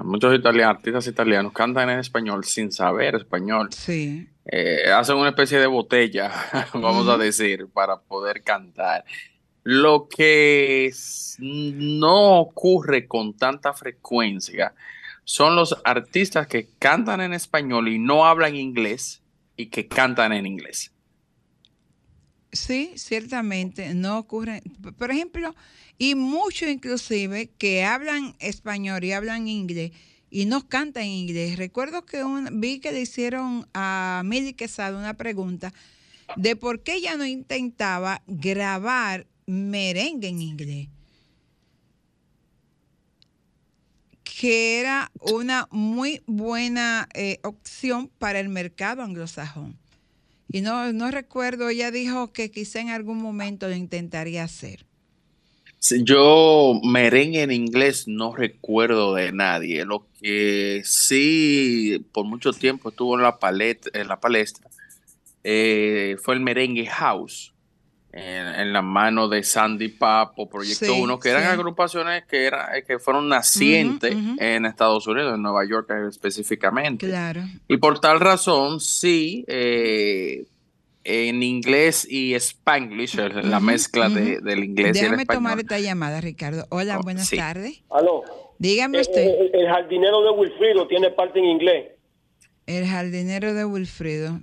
muchos 0.04 0.38
italianos, 0.38 0.78
artistas 0.78 1.08
italianos 1.08 1.54
cantan 1.54 1.90
en 1.90 2.00
español 2.00 2.44
sin 2.44 2.72
saber 2.72 3.16
español. 3.16 3.70
Sí. 3.72 4.28
Eh, 4.46 4.92
hacen 4.92 5.18
una 5.18 5.30
especie 5.30 5.60
de 5.60 5.68
botella, 5.68 6.32
vamos 6.74 7.08
a 7.08 7.18
decir, 7.18 7.68
para 7.74 7.98
poder 8.00 8.44
cantar. 8.44 9.06
Lo 9.64 10.08
que 10.08 10.92
no 11.40 12.40
ocurre 12.40 13.08
con 13.08 13.36
tanta 13.36 13.74
frecuencia 13.74 14.74
son 15.24 15.56
los 15.56 15.76
artistas 15.84 16.46
que 16.46 16.68
cantan 16.78 17.22
en 17.22 17.34
español 17.34 17.88
y 17.88 17.98
no 17.98 18.26
hablan 18.26 18.56
inglés 18.56 19.24
y 19.58 19.68
que 19.68 19.88
cantan 19.88 20.34
en 20.34 20.46
inglés. 20.46 20.92
Sí, 22.56 22.94
ciertamente, 22.96 23.94
no 23.94 24.18
ocurre. 24.18 24.64
Por 24.98 25.12
ejemplo, 25.12 25.54
y 25.98 26.16
muchos 26.16 26.70
inclusive 26.70 27.50
que 27.58 27.84
hablan 27.84 28.36
español 28.40 29.04
y 29.04 29.12
hablan 29.12 29.48
inglés 29.48 29.92
y 30.30 30.46
no 30.46 30.68
cantan 30.68 31.04
inglés. 31.06 31.58
Recuerdo 31.58 32.06
que 32.06 32.24
vi 32.54 32.80
que 32.80 32.94
le 32.94 33.02
hicieron 33.02 33.68
a 33.74 34.22
Mili 34.26 34.54
Quesada 34.54 34.98
una 34.98 35.16
pregunta 35.16 35.74
de 36.38 36.56
por 36.56 36.82
qué 36.82 36.96
ella 36.96 37.18
no 37.18 37.26
intentaba 37.26 38.24
grabar 38.26 39.28
merengue 39.46 40.30
en 40.30 40.42
inglés. 40.42 40.88
que 44.38 44.82
era 44.82 45.12
una 45.22 45.68
muy 45.72 46.22
buena 46.26 47.08
eh, 47.14 47.40
opción 47.44 48.10
para 48.20 48.42
el 48.42 48.50
mercado 48.50 49.02
anglosajón. 49.02 49.80
Y 50.52 50.62
no, 50.62 50.94
no 50.94 51.12
recuerdo, 51.12 51.70
ella 51.70 51.92
dijo 51.92 52.32
que 52.32 52.52
quizá 52.52 52.80
en 52.80 52.90
algún 52.90 53.18
momento 53.18 53.68
lo 53.68 53.76
intentaría 53.76 54.44
hacer. 54.44 54.86
Yo 56.04 56.80
merengue 56.84 57.44
en 57.44 57.52
inglés 57.52 58.08
no 58.08 58.36
recuerdo 58.36 59.14
de 59.14 59.32
nadie. 59.32 59.86
Lo 59.86 60.08
que 60.20 60.82
sí 60.84 62.04
por 62.12 62.26
mucho 62.26 62.54
tiempo 62.54 62.90
estuvo 62.90 63.16
en 63.16 63.24
la, 63.24 63.38
en 63.94 64.08
la 64.08 64.20
palestra 64.20 64.70
eh, 65.44 66.18
fue 66.22 66.36
el 66.36 66.42
merengue 66.42 66.88
house 66.88 67.55
en, 68.16 68.72
la 68.72 68.82
mano 68.82 69.28
de 69.28 69.44
Sandy 69.44 69.90
Papo, 69.90 70.50
Proyecto 70.50 70.96
1, 70.96 71.20
que 71.20 71.30
eran 71.30 71.44
agrupaciones 71.44 72.24
que, 72.26 72.46
era, 72.46 72.70
que 72.88 72.98
fueron 72.98 73.28
nacientes 73.28 74.16
en 74.40 74.66
Estados 74.66 75.06
Unidos, 75.06 75.36
en 75.36 75.42
Nueva 75.42 75.66
York 75.68 75.92
específicamente. 76.08 77.08
Claro. 77.08 77.42
Y 77.68 77.78
por 77.78 78.00
tal 78.00 78.22
razón, 78.22 78.80
sí, 78.80 79.44
eh, 79.48 80.46
en 81.04 81.44
inglés 81.44 82.08
y 82.10 82.34
spanglish, 82.36 83.16
la 83.16 83.60
mezcla 83.60 84.08
de, 84.08 84.40
del 84.40 84.64
inglés 84.64 84.96
y 84.96 85.06
el 85.06 85.14
español. 85.14 85.28
tomar 85.28 85.60
esta 85.60 85.80
llamada, 85.80 86.22
Ricardo. 86.22 86.66
Hola, 86.70 87.00
oh, 87.00 87.04
buenas 87.04 87.30
tardes. 87.30 87.84
Aló. 87.90 88.24
Dígame 88.58 89.00
eh, 89.00 89.02
usted. 89.02 89.28
Eh, 89.28 89.52
el, 89.54 89.68
jardinero 89.68 90.22
de 90.24 90.32
Wilfrido 90.32 90.88
tiene 90.88 91.12
parte 91.12 91.40
en 91.40 91.46
inglés. 91.46 91.92
El 92.66 92.88
jardinero 92.88 93.54
de 93.54 93.66
Wilfrido. 93.66 94.40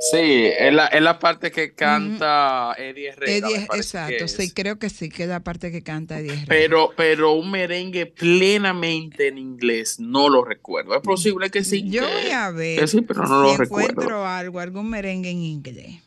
Sí, 0.00 0.50
es 0.58 0.72
la, 0.72 0.86
es 0.86 1.02
la 1.02 1.18
parte 1.18 1.50
que 1.50 1.72
canta 1.72 2.74
Eddie 2.78 3.08
Herrera. 3.08 3.48
exacto, 3.74 4.28
sí, 4.28 4.50
creo 4.50 4.78
que 4.78 4.90
sí, 4.90 5.08
que 5.08 5.24
es 5.24 5.28
la 5.28 5.40
parte 5.40 5.70
que 5.72 5.82
canta 5.82 6.18
Eddie 6.18 6.32
Herrera. 6.32 6.46
Pero, 6.48 6.92
pero 6.96 7.32
un 7.32 7.50
merengue 7.50 8.06
plenamente 8.06 9.28
en 9.28 9.38
inglés 9.38 9.98
no 9.98 10.28
lo 10.28 10.44
recuerdo. 10.44 10.94
Es 10.94 11.02
posible 11.02 11.50
que 11.50 11.64
sí. 11.64 11.88
Yo 11.88 12.02
voy 12.02 12.30
a 12.30 12.50
ver 12.50 12.86
sí, 12.88 13.00
pero 13.02 13.26
no 13.26 13.50
si 13.50 13.56
lo 13.58 13.64
encuentro 13.64 14.26
algo, 14.26 14.60
algún 14.60 14.90
merengue 14.90 15.30
en 15.30 15.42
inglés. 15.42 16.02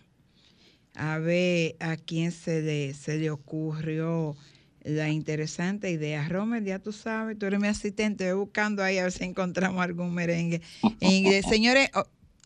A 0.96 1.18
ver 1.18 1.76
a 1.80 1.96
quién 1.98 2.32
se 2.32 2.62
le, 2.62 2.94
se 2.94 3.18
le 3.18 3.30
ocurrió 3.30 4.36
la 4.84 5.10
interesante 5.10 5.90
idea. 5.92 6.28
Romer, 6.28 6.64
ya 6.64 6.80
tú 6.80 6.92
sabes, 6.92 7.38
tú 7.38 7.46
eres 7.46 7.60
mi 7.60 7.68
asistente, 7.68 8.32
voy 8.34 8.46
buscando 8.46 8.84
ahí 8.84 8.98
a 8.98 9.04
ver 9.04 9.12
si 9.12 9.24
encontramos 9.24 9.82
algún 9.82 10.14
merengue 10.14 10.62
en 11.00 11.12
inglés. 11.12 11.46
Señores, 11.50 11.90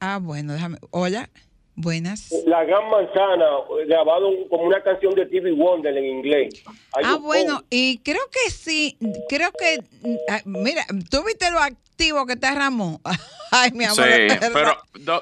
Ah, 0.06 0.20
bueno, 0.22 0.52
déjame. 0.52 0.80
Hola, 0.92 1.30
buenas. 1.76 2.30
La 2.46 2.66
Gran 2.66 2.90
Manzana, 2.90 3.46
grabado 3.88 4.32
como 4.50 4.64
una 4.64 4.84
canción 4.84 5.16
de 5.16 5.26
TV 5.28 5.54
Wonder 5.54 5.96
en 5.96 6.06
inglés. 6.06 6.62
ah, 6.92 7.16
bueno, 7.22 7.64
y 7.70 8.00
creo 8.00 8.20
que 8.30 8.52
sí, 8.52 8.98
creo 9.30 9.50
que, 9.58 9.82
ah, 10.30 10.42
mira, 10.44 10.86
tú 11.10 11.24
viste 11.26 11.50
lo 11.52 11.60
activo 11.60 12.26
que 12.26 12.34
está 12.34 12.54
Ramón. 12.54 13.00
Ay, 13.52 13.72
mi 13.72 13.86
amor. 13.86 14.04
Sí, 14.04 14.50
pero, 14.52 14.78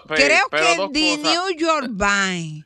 creo 0.07 0.49
que 0.49 0.89
The 0.91 1.17
New 1.17 1.57
York 1.59 1.89
Band. 1.91 2.65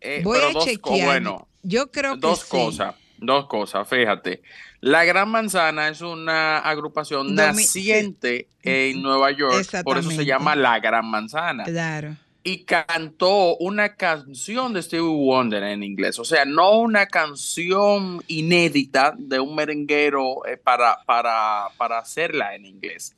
Eh, 0.00 0.22
Voy 0.24 0.40
a 0.40 0.58
chequear. 0.58 1.06
Bueno, 1.06 1.46
Yo 1.62 1.88
creo 1.92 2.14
que 2.14 2.20
dos 2.20 2.44
cosas, 2.46 2.96
dos 3.18 3.46
cosas, 3.46 3.88
fíjate. 3.88 4.42
La 4.82 5.04
Gran 5.04 5.28
Manzana 5.30 5.88
es 5.90 6.00
una 6.00 6.58
agrupación 6.58 7.36
naciente 7.36 8.48
en 8.64 9.00
Nueva 9.00 9.30
York, 9.30 9.64
por 9.84 9.96
eso 9.96 10.10
se 10.10 10.24
llama 10.24 10.56
La 10.56 10.80
Gran 10.80 11.06
Manzana. 11.06 11.62
Claro. 11.62 12.16
Y 12.42 12.64
cantó 12.64 13.56
una 13.58 13.94
canción 13.94 14.72
de 14.72 14.82
Stevie 14.82 15.06
Wonder 15.06 15.62
en 15.62 15.84
inglés, 15.84 16.18
o 16.18 16.24
sea, 16.24 16.44
no 16.44 16.80
una 16.80 17.06
canción 17.06 18.24
inédita 18.26 19.14
de 19.16 19.38
un 19.38 19.54
merenguero 19.54 20.44
eh, 20.46 20.56
para, 20.56 20.98
para, 21.06 21.68
para 21.76 21.98
hacerla 21.98 22.56
en 22.56 22.66
inglés. 22.66 23.14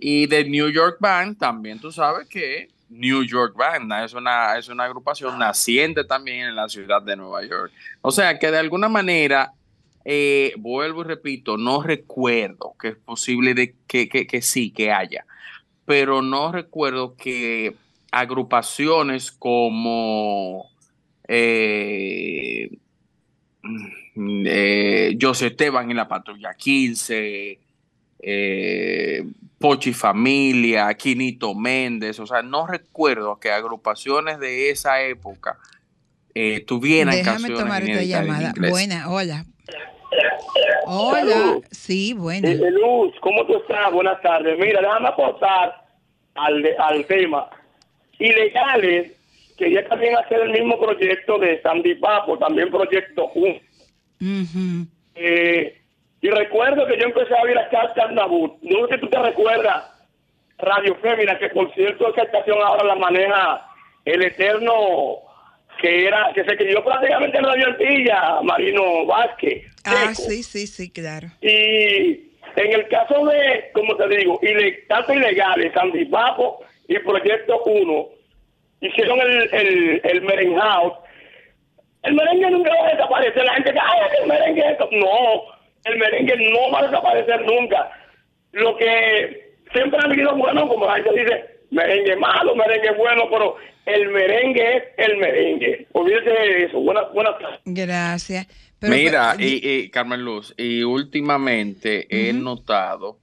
Y 0.00 0.26
de 0.26 0.44
New 0.44 0.70
York 0.70 0.96
Band, 0.98 1.38
también 1.38 1.78
tú 1.78 1.92
sabes 1.92 2.26
que 2.26 2.68
New 2.88 3.22
York 3.22 3.54
Band 3.56 3.92
es 4.04 4.12
una, 4.12 4.58
es 4.58 4.68
una 4.68 4.82
agrupación 4.82 5.38
naciente 5.38 6.02
también 6.02 6.48
en 6.48 6.56
la 6.56 6.68
ciudad 6.68 7.00
de 7.00 7.14
Nueva 7.14 7.44
York. 7.44 7.70
O 8.02 8.10
sea 8.10 8.40
que 8.40 8.50
de 8.50 8.58
alguna 8.58 8.88
manera 8.88 9.52
eh, 10.08 10.52
vuelvo 10.56 11.00
y 11.00 11.04
repito, 11.04 11.56
no 11.56 11.82
recuerdo 11.82 12.76
que 12.80 12.90
es 12.90 12.96
posible 12.96 13.54
de 13.54 13.74
que, 13.88 14.40
sí, 14.40 14.70
que 14.70 14.92
haya, 14.92 15.26
pero 15.84 16.22
no 16.22 16.52
recuerdo 16.52 17.16
que 17.16 17.74
agrupaciones 18.12 19.32
como 19.32 20.70
eh, 21.26 22.70
mm, 24.14 24.44
eh, 24.46 25.18
José 25.20 25.48
Esteban 25.48 25.90
en 25.90 25.96
la 25.96 26.06
Patrulla 26.06 26.54
15, 26.54 27.58
eh, 28.20 29.24
Pochi 29.58 29.92
Familia, 29.92 30.94
Quinito 30.94 31.52
Méndez, 31.52 32.20
o 32.20 32.28
sea, 32.28 32.42
no 32.42 32.68
recuerdo 32.68 33.40
que 33.40 33.50
agrupaciones 33.50 34.38
de 34.38 34.70
esa 34.70 35.02
época 35.02 35.58
tuvieran 36.64 37.12
Déjame 37.12 37.48
tomar 37.48 37.82
esta 37.82 38.04
llamada. 38.04 38.54
Buena, 38.70 39.10
hola. 39.10 39.46
Hola, 40.86 41.58
sí, 41.70 42.14
bueno. 42.14 42.48
Eh, 42.48 42.70
Luz, 42.70 43.14
¿cómo 43.20 43.44
tú 43.46 43.56
estás? 43.56 43.92
Buenas 43.92 44.20
tardes. 44.22 44.58
Mira, 44.58 44.80
déjame 44.80 45.08
aportar 45.08 45.82
al, 46.34 46.64
al 46.78 47.04
tema. 47.06 47.48
Ilegales, 48.18 49.12
quería 49.56 49.86
también 49.88 50.16
hacer 50.16 50.40
el 50.40 50.50
mismo 50.50 50.78
proyecto 50.78 51.38
de 51.38 51.60
Sandy 51.62 51.94
Papo, 51.96 52.38
también 52.38 52.70
proyecto 52.70 53.30
1. 53.34 53.60
Eh, 55.14 55.80
y 56.20 56.30
recuerdo 56.30 56.86
que 56.86 56.98
yo 56.98 57.04
empecé 57.04 57.36
a 57.36 57.44
ver 57.44 57.58
a 57.58 58.12
Nabut. 58.12 58.60
No 58.62 58.86
sé 58.86 58.94
si 58.94 59.00
tú 59.00 59.08
te 59.08 59.18
recuerdas, 59.18 59.84
Radio 60.58 60.94
Fémina, 60.96 61.38
que 61.38 61.50
por 61.50 61.72
cierto 61.74 62.10
esa 62.10 62.22
estación 62.22 62.58
ahora 62.62 62.84
la 62.84 62.94
maneja 62.96 63.66
el 64.04 64.22
eterno 64.22 64.72
que 65.80 66.06
era 66.06 66.32
que 66.34 66.44
se 66.44 66.56
crió 66.56 66.82
prácticamente 66.82 67.36
en 67.36 67.44
Radio 67.44 67.66
Antilla, 67.66 68.40
Marino 68.42 69.04
Vázquez. 69.06 69.64
Ah, 69.86 70.14
sí, 70.14 70.42
sí, 70.42 70.66
sí, 70.66 70.90
claro. 70.90 71.28
Y 71.40 72.26
en 72.56 72.72
el 72.72 72.88
caso 72.88 73.24
de, 73.26 73.70
como 73.72 73.96
te 73.96 74.08
digo, 74.08 74.40
tanto 74.88 75.12
ilegales, 75.12 75.72
Sandy 75.74 76.04
Papo 76.06 76.64
y 76.88 76.98
Proyecto 76.98 77.62
1, 77.64 78.08
hicieron 78.80 79.20
el, 79.20 79.48
el, 79.52 80.00
el 80.04 80.22
merengue 80.22 80.60
El 82.02 82.14
merengue 82.14 82.50
nunca 82.50 82.70
va 82.80 82.88
a 82.88 82.92
desaparecer. 82.92 83.44
La 83.44 83.54
gente 83.54 83.72
dice, 83.72 83.84
ay, 83.84 84.10
el 84.22 84.28
merengue 84.28 84.78
No, 84.92 85.42
el 85.84 85.98
merengue 85.98 86.50
no 86.50 86.70
va 86.72 86.80
a 86.80 86.86
desaparecer 86.86 87.42
nunca. 87.42 87.90
Lo 88.52 88.76
que 88.76 89.54
siempre 89.72 89.98
ha 90.00 90.06
habido 90.06 90.34
bueno, 90.36 90.68
como 90.68 90.86
la 90.86 90.94
gente 90.94 91.20
dice, 91.20 91.44
merengue 91.70 92.16
malo, 92.16 92.54
merengue 92.54 92.92
bueno, 92.92 93.28
pero 93.30 93.56
el 93.86 94.08
merengue 94.08 94.76
es 94.76 94.84
el 94.96 95.16
merengue. 95.18 95.86
Olvídese 95.92 96.64
eso. 96.64 96.80
Buenas 96.80 97.12
buena 97.12 97.36
tardes. 97.38 97.60
Gracias. 97.64 98.46
Mira, 98.80 99.36
y, 99.38 99.88
Carmen 99.90 100.22
Luz, 100.22 100.54
y 100.56 100.82
últimamente 100.82 102.06
he 102.10 102.32
notado 102.32 103.18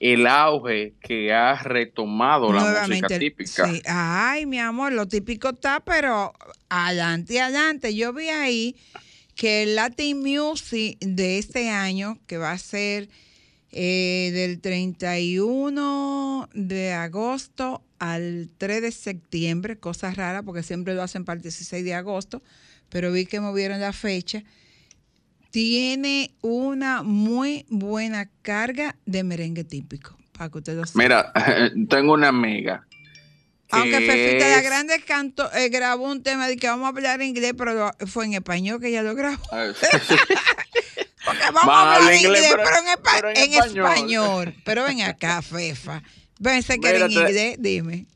el 0.00 0.26
auge 0.26 0.94
que 1.00 1.32
ha 1.32 1.60
retomado 1.62 2.52
la 2.52 2.86
música 2.86 3.18
típica. 3.18 3.66
Sí. 3.66 3.82
Ay, 3.86 4.46
mi 4.46 4.58
amor, 4.58 4.92
lo 4.92 5.08
típico 5.08 5.50
está, 5.50 5.80
pero 5.80 6.32
adelante, 6.68 7.40
adelante. 7.40 7.94
Yo 7.94 8.12
vi 8.12 8.28
ahí 8.28 8.76
que 9.34 9.64
el 9.64 9.76
Latin 9.76 10.20
Music 10.20 10.98
de 11.00 11.38
este 11.38 11.70
año, 11.70 12.18
que 12.26 12.38
va 12.38 12.52
a 12.52 12.58
ser 12.58 13.08
eh, 13.72 14.30
del 14.32 14.60
31 14.60 16.48
de 16.54 16.92
agosto 16.92 17.82
al 17.98 18.50
3 18.58 18.82
de 18.82 18.92
septiembre, 18.92 19.78
cosa 19.78 20.12
rara 20.12 20.42
porque 20.42 20.62
siempre 20.62 20.94
lo 20.94 21.02
hacen 21.02 21.24
para 21.24 21.36
el 21.36 21.42
16 21.42 21.84
de 21.84 21.94
agosto, 21.94 22.42
pero 22.88 23.10
vi 23.10 23.26
que 23.26 23.40
movieron 23.40 23.80
la 23.80 23.92
fecha 23.92 24.44
tiene 25.50 26.30
una 26.42 27.02
muy 27.02 27.64
buena 27.68 28.28
carga 28.42 28.96
de 29.06 29.24
merengue 29.24 29.64
típico, 29.64 30.16
para 30.32 30.50
que 30.50 30.58
usted 30.58 30.76
lo 30.76 30.86
sepa. 30.86 30.98
Mira, 31.02 31.32
tengo 31.88 32.12
una 32.14 32.28
amiga. 32.28 32.84
Aunque 33.70 33.90
que 33.98 34.06
Fefita 34.06 34.48
la 34.48 34.58
es- 34.58 34.64
Grande 34.64 35.02
cantó, 35.06 35.52
eh, 35.52 35.68
grabó 35.68 36.04
un 36.10 36.22
tema 36.22 36.48
de 36.48 36.56
que 36.56 36.66
vamos 36.68 36.86
a 36.86 36.88
hablar 36.88 37.20
inglés, 37.20 37.52
pero 37.56 37.74
lo- 37.74 38.06
fue 38.06 38.24
en 38.24 38.34
español 38.34 38.80
que 38.80 38.88
ella 38.88 39.02
lo 39.02 39.14
grabó. 39.14 39.42
Porque 39.50 41.44
vamos 41.52 41.64
a 41.74 41.82
hablar 41.82 41.96
hablar 42.00 42.14
inglés, 42.14 42.46
pero, 42.50 42.62
pero- 42.64 42.78
en, 42.78 42.84
pero 43.14 43.28
en 43.30 43.36
en 43.36 43.52
español. 43.52 43.86
español. 43.86 44.54
Pero 44.64 44.84
ven 44.84 45.02
acá, 45.02 45.42
Fefa. 45.42 46.02
Pensé 46.42 46.78
que 46.78 46.88
era 46.88 46.98
en 47.00 47.08
Mira, 47.08 47.28
inglés, 47.28 47.56
dime. 47.58 48.06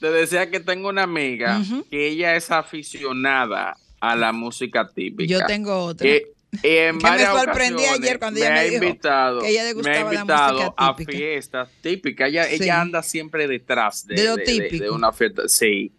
Te 0.00 0.10
decía 0.10 0.50
que 0.50 0.60
tengo 0.60 0.88
una 0.88 1.04
amiga 1.04 1.62
que 1.90 2.08
ella 2.08 2.34
es 2.36 2.50
aficionada 2.50 3.76
a 4.00 4.16
la 4.16 4.32
música 4.32 4.88
típica. 4.94 5.30
Yo 5.30 5.46
tengo 5.46 5.76
otra. 5.84 6.04
Que, 6.04 6.32
y 6.62 6.68
en 6.68 6.98
Que 7.00 7.10
me 7.10 7.24
sorprendí 7.26 7.84
ayer 7.84 8.18
cuando 8.18 8.40
ella 8.40 8.50
me 8.54 8.64
dijo 8.70 8.84
invitado, 8.84 9.40
que 9.40 9.46
a 9.46 9.50
ella 9.50 9.64
le 9.64 9.74
me 9.74 9.90
ha 9.90 10.04
la 10.04 10.14
invitado 10.14 10.52
música 10.58 10.74
a 10.76 10.94
fiestas 10.94 11.68
típicas. 11.82 12.28
Ella, 12.28 12.44
Sí. 12.44 12.54
ella 12.62 12.80
anda 12.80 13.02
siempre 13.02 13.46
detrás 13.48 14.06
de, 14.06 14.14
De 14.14 14.24
lo 14.24 14.36
de- 14.36 14.44
típico. 14.44 14.84
de 14.84 14.90
una 14.90 15.12
fiesta. 15.12 15.48
Sí. 15.48 15.92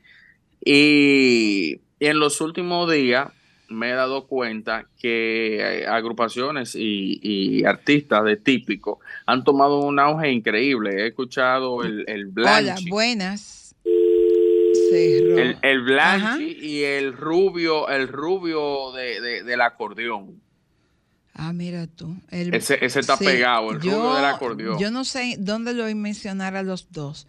Y, 0.64 1.80
y 2.00 2.06
en 2.06 2.20
los 2.20 2.42
últimos 2.42 2.92
días 2.92 3.30
me 3.70 3.90
he 3.92 3.94
dado 3.94 4.28
cuenta 4.28 4.86
que 5.00 5.58
eh, 5.60 5.88
agrupaciones 5.88 6.74
y, 6.76 7.20
y 7.22 7.66
artistas 7.66 8.24
de 8.24 8.38
típico 8.38 9.00
han 9.26 9.44
tomado 9.44 9.80
un 9.80 10.00
auge 10.00 10.32
increíble. 10.32 11.04
He 11.04 11.08
escuchado 11.08 11.84
el, 11.84 12.06
el 12.08 12.32
Hola, 12.36 12.62
Blanchi. 12.62 12.90
buenas. 12.90 13.57
Cerró. 14.90 15.38
El, 15.38 15.58
el 15.62 16.00
Ajá. 16.00 16.36
Blanchi 16.38 16.58
y 16.62 16.84
el 16.84 17.14
rubio, 17.14 17.90
el 17.90 18.08
rubio 18.08 18.92
de, 18.94 19.22
de- 19.22 19.44
del 19.44 19.62
acordeón. 19.62 20.42
Ah, 21.34 21.54
mira 21.54 21.86
tú. 21.88 22.16
El- 22.30 22.54
Ese- 22.54 22.84
ese 22.84 23.00
está 23.00 23.18
pegado, 23.18 23.72
el 23.72 23.80
rubio 23.82 24.14
del 24.16 24.26
acordeón. 24.26 24.80
Yo 24.80 24.90
no 24.92 25.04
sé 25.06 25.36
dónde 25.40 25.74
lo 25.74 25.84
voy 25.84 25.92
a 25.92 25.96
mencionar 25.96 26.56
a 26.56 26.64
los 26.64 26.92
dos. 26.92 27.28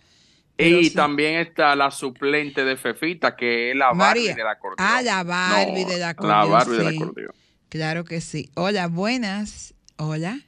Y 0.56 0.84
sí. 0.86 0.94
también 0.94 1.34
está 1.38 1.76
la 1.76 1.90
suplente 1.90 2.64
de 2.64 2.76
Fefita, 2.76 3.36
que 3.36 3.70
es 3.70 3.76
la 3.76 3.92
María. 3.94 4.22
Barbie 4.30 4.34
del 4.36 4.46
acordeón. 4.48 4.76
Ah, 4.90 5.02
la 5.02 5.22
Barbie 5.22 5.84
No, 5.84 5.90
del 5.90 6.00
La 6.00 6.08
acordeón. 6.08 6.50
Barbie 6.50 6.76
del 6.78 6.86
acordeón. 6.96 7.32
Claro 7.68 8.04
que 8.04 8.20
sí. 8.20 8.50
Hola, 8.54 8.88
buenas. 8.88 9.74
Hola. 9.98 10.40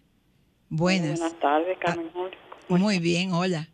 Buenas. 0.69 1.19
Buenas 1.21 1.39
tardes, 1.39 1.79
Carmen 1.79 2.09
Julio. 2.13 2.37
Muy 2.69 2.99
bien, 2.99 3.33
hola. 3.33 3.69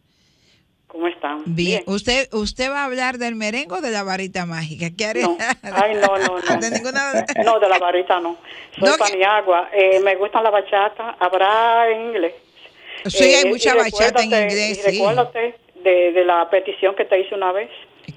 ¿Cómo 0.96 1.08
están? 1.08 1.42
Bien. 1.44 1.82
¿Usted 1.84 2.26
usted 2.32 2.70
va 2.70 2.80
a 2.80 2.84
hablar 2.86 3.18
del 3.18 3.34
merengue 3.34 3.74
o 3.74 3.80
de 3.82 3.90
la 3.90 4.02
varita 4.02 4.46
mágica? 4.46 4.86
¿Qué 4.96 5.04
haré? 5.04 5.22
No. 5.24 5.36
Ay, 5.62 5.94
no, 5.96 6.16
no, 6.16 6.38
no. 6.38 6.56
De 6.60 6.70
ninguna 6.70 7.26
No, 7.44 7.60
de 7.60 7.68
la 7.68 7.78
varita 7.78 8.18
no. 8.18 8.38
Soy 8.80 8.96
Paniagua. 8.98 9.68
Eh, 9.74 10.00
me 10.00 10.16
gustan 10.16 10.42
la 10.42 10.48
bachata. 10.48 11.14
Habrá 11.20 11.90
en 11.90 12.00
inglés. 12.08 12.32
Sí, 13.04 13.24
hay 13.24 13.44
mucha 13.44 13.74
bachata 13.74 14.22
en 14.22 14.32
inglés, 14.32 14.70
Y 14.70 14.74
sí. 14.76 14.98
recuérdate 14.98 15.58
de, 15.84 16.12
de 16.12 16.24
la 16.24 16.48
petición 16.48 16.94
que 16.96 17.04
te 17.04 17.20
hice 17.20 17.34
una 17.34 17.52
vez. 17.52 17.68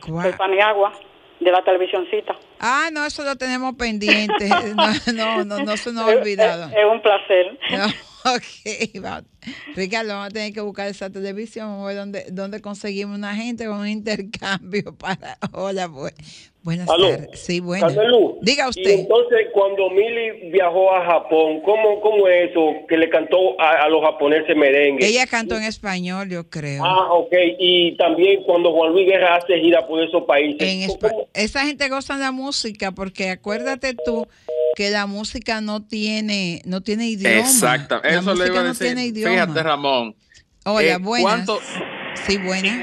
¿Cuál? 0.07 0.30
Soy 0.30 0.38
Paniagua, 0.38 0.93
de 1.41 1.51
la 1.51 1.61
televisioncita. 1.65 2.34
Ah, 2.61 2.88
no, 2.93 3.05
eso 3.05 3.23
lo 3.25 3.36
tenemos 3.36 3.75
pendiente. 3.75 4.47
No, 5.13 5.13
no, 5.13 5.43
no, 5.43 5.59
no 5.65 5.75
se 5.75 5.91
nos 5.91 6.03
ha 6.09 6.15
olvidado. 6.15 6.67
Es, 6.67 6.77
es 6.77 6.86
un 6.89 7.01
placer. 7.01 7.59
No, 7.71 7.88
ok, 8.36 9.03
va. 9.03 9.23
Ricardo, 9.75 10.09
vamos 10.13 10.27
a 10.27 10.32
tener 10.32 10.53
que 10.53 10.61
buscar 10.61 10.88
esa 10.88 11.09
televisión, 11.09 11.67
vamos 11.67 11.86
a 11.86 11.88
ver 11.88 11.97
dónde, 11.97 12.25
dónde 12.32 12.61
conseguimos 12.61 13.17
una 13.17 13.36
gente 13.36 13.65
con 13.65 13.77
un 13.80 13.88
intercambio 13.88 14.95
para... 14.97 15.38
Hola, 15.53 15.88
bu- 15.88 16.13
buenas 16.61 16.89
Aló. 16.89 17.09
tardes. 17.09 17.39
Sí, 17.39 17.61
buenas. 17.61 17.95
Diga 18.41 18.65
Y 18.65 18.69
usted. 18.69 18.99
entonces, 18.99 19.47
cuando 19.53 19.89
Mili 19.91 20.51
viajó 20.51 20.93
a 20.93 21.05
Japón, 21.05 21.61
¿cómo, 21.63 22.01
cómo 22.01 22.27
es 22.27 22.51
eso 22.51 22.86
que 22.89 22.97
le 22.97 23.09
cantó 23.09 23.59
a, 23.61 23.86
a 23.86 23.88
los 23.89 24.01
japoneses 24.03 24.55
merengue? 24.57 25.05
Ella 25.07 25.25
cantó 25.25 25.55
en 25.55 25.63
español, 25.63 26.30
yo 26.30 26.49
creo. 26.49 26.84
Ah, 26.84 27.13
ok. 27.13 27.34
Y 27.59 27.95
también 27.95 28.43
cuando 28.43 28.73
Juan 28.73 28.91
Luis 28.91 29.07
Guerra 29.07 29.38
hace 29.38 29.57
gira 29.59 29.88
por 29.88 30.03
esos 30.03 30.23
países. 30.25 30.61
En 30.61 30.89
esa 31.34 31.65
gente 31.65 31.88
goza 31.88 32.17
la 32.17 32.32
música 32.34 32.91
porque 32.91 33.30
acuérdate 33.30 33.95
tú 34.05 34.27
que 34.75 34.89
la 34.91 35.07
música 35.07 35.59
no 35.61 35.82
tiene 35.86 36.61
no 36.65 36.82
tiene 36.82 37.07
idioma. 37.07 37.39
Exacto. 37.39 38.01
La 38.26 38.34
Eso 38.34 38.43
le 38.43 38.47
iba 38.49 38.59
a 38.59 38.63
no 38.63 38.70
decir. 38.70 38.88
tiene 38.88 39.05
idioma. 39.05 39.32
Fíjate, 39.34 39.63
Ramón. 39.63 40.15
Hola, 40.65 40.88
eh, 40.93 40.97
buenas. 40.97 41.24
¿cuánto- 41.45 41.59
Sí, 42.28 42.38
buenas. 42.38 42.78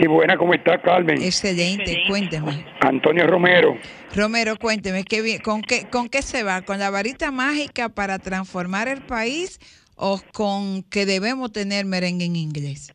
Sí, 0.00 0.06
buena, 0.06 0.36
¿cómo 0.36 0.54
está 0.54 0.80
Carmen? 0.80 1.20
Excelente, 1.22 1.98
cuénteme. 2.08 2.64
Antonio 2.80 3.26
Romero. 3.26 3.76
Romero, 4.14 4.56
cuénteme, 4.56 5.04
¿qué, 5.04 5.40
con, 5.40 5.60
qué, 5.60 5.86
¿con 5.90 6.08
qué 6.08 6.22
se 6.22 6.42
va? 6.42 6.62
¿Con 6.62 6.78
la 6.78 6.88
varita 6.90 7.30
mágica 7.30 7.88
para 7.90 8.18
transformar 8.18 8.88
el 8.88 9.02
país 9.02 9.58
o 9.96 10.20
con 10.32 10.82
que 10.84 11.04
debemos 11.04 11.52
tener 11.52 11.84
merengue 11.84 12.24
en 12.24 12.36
inglés? 12.36 12.92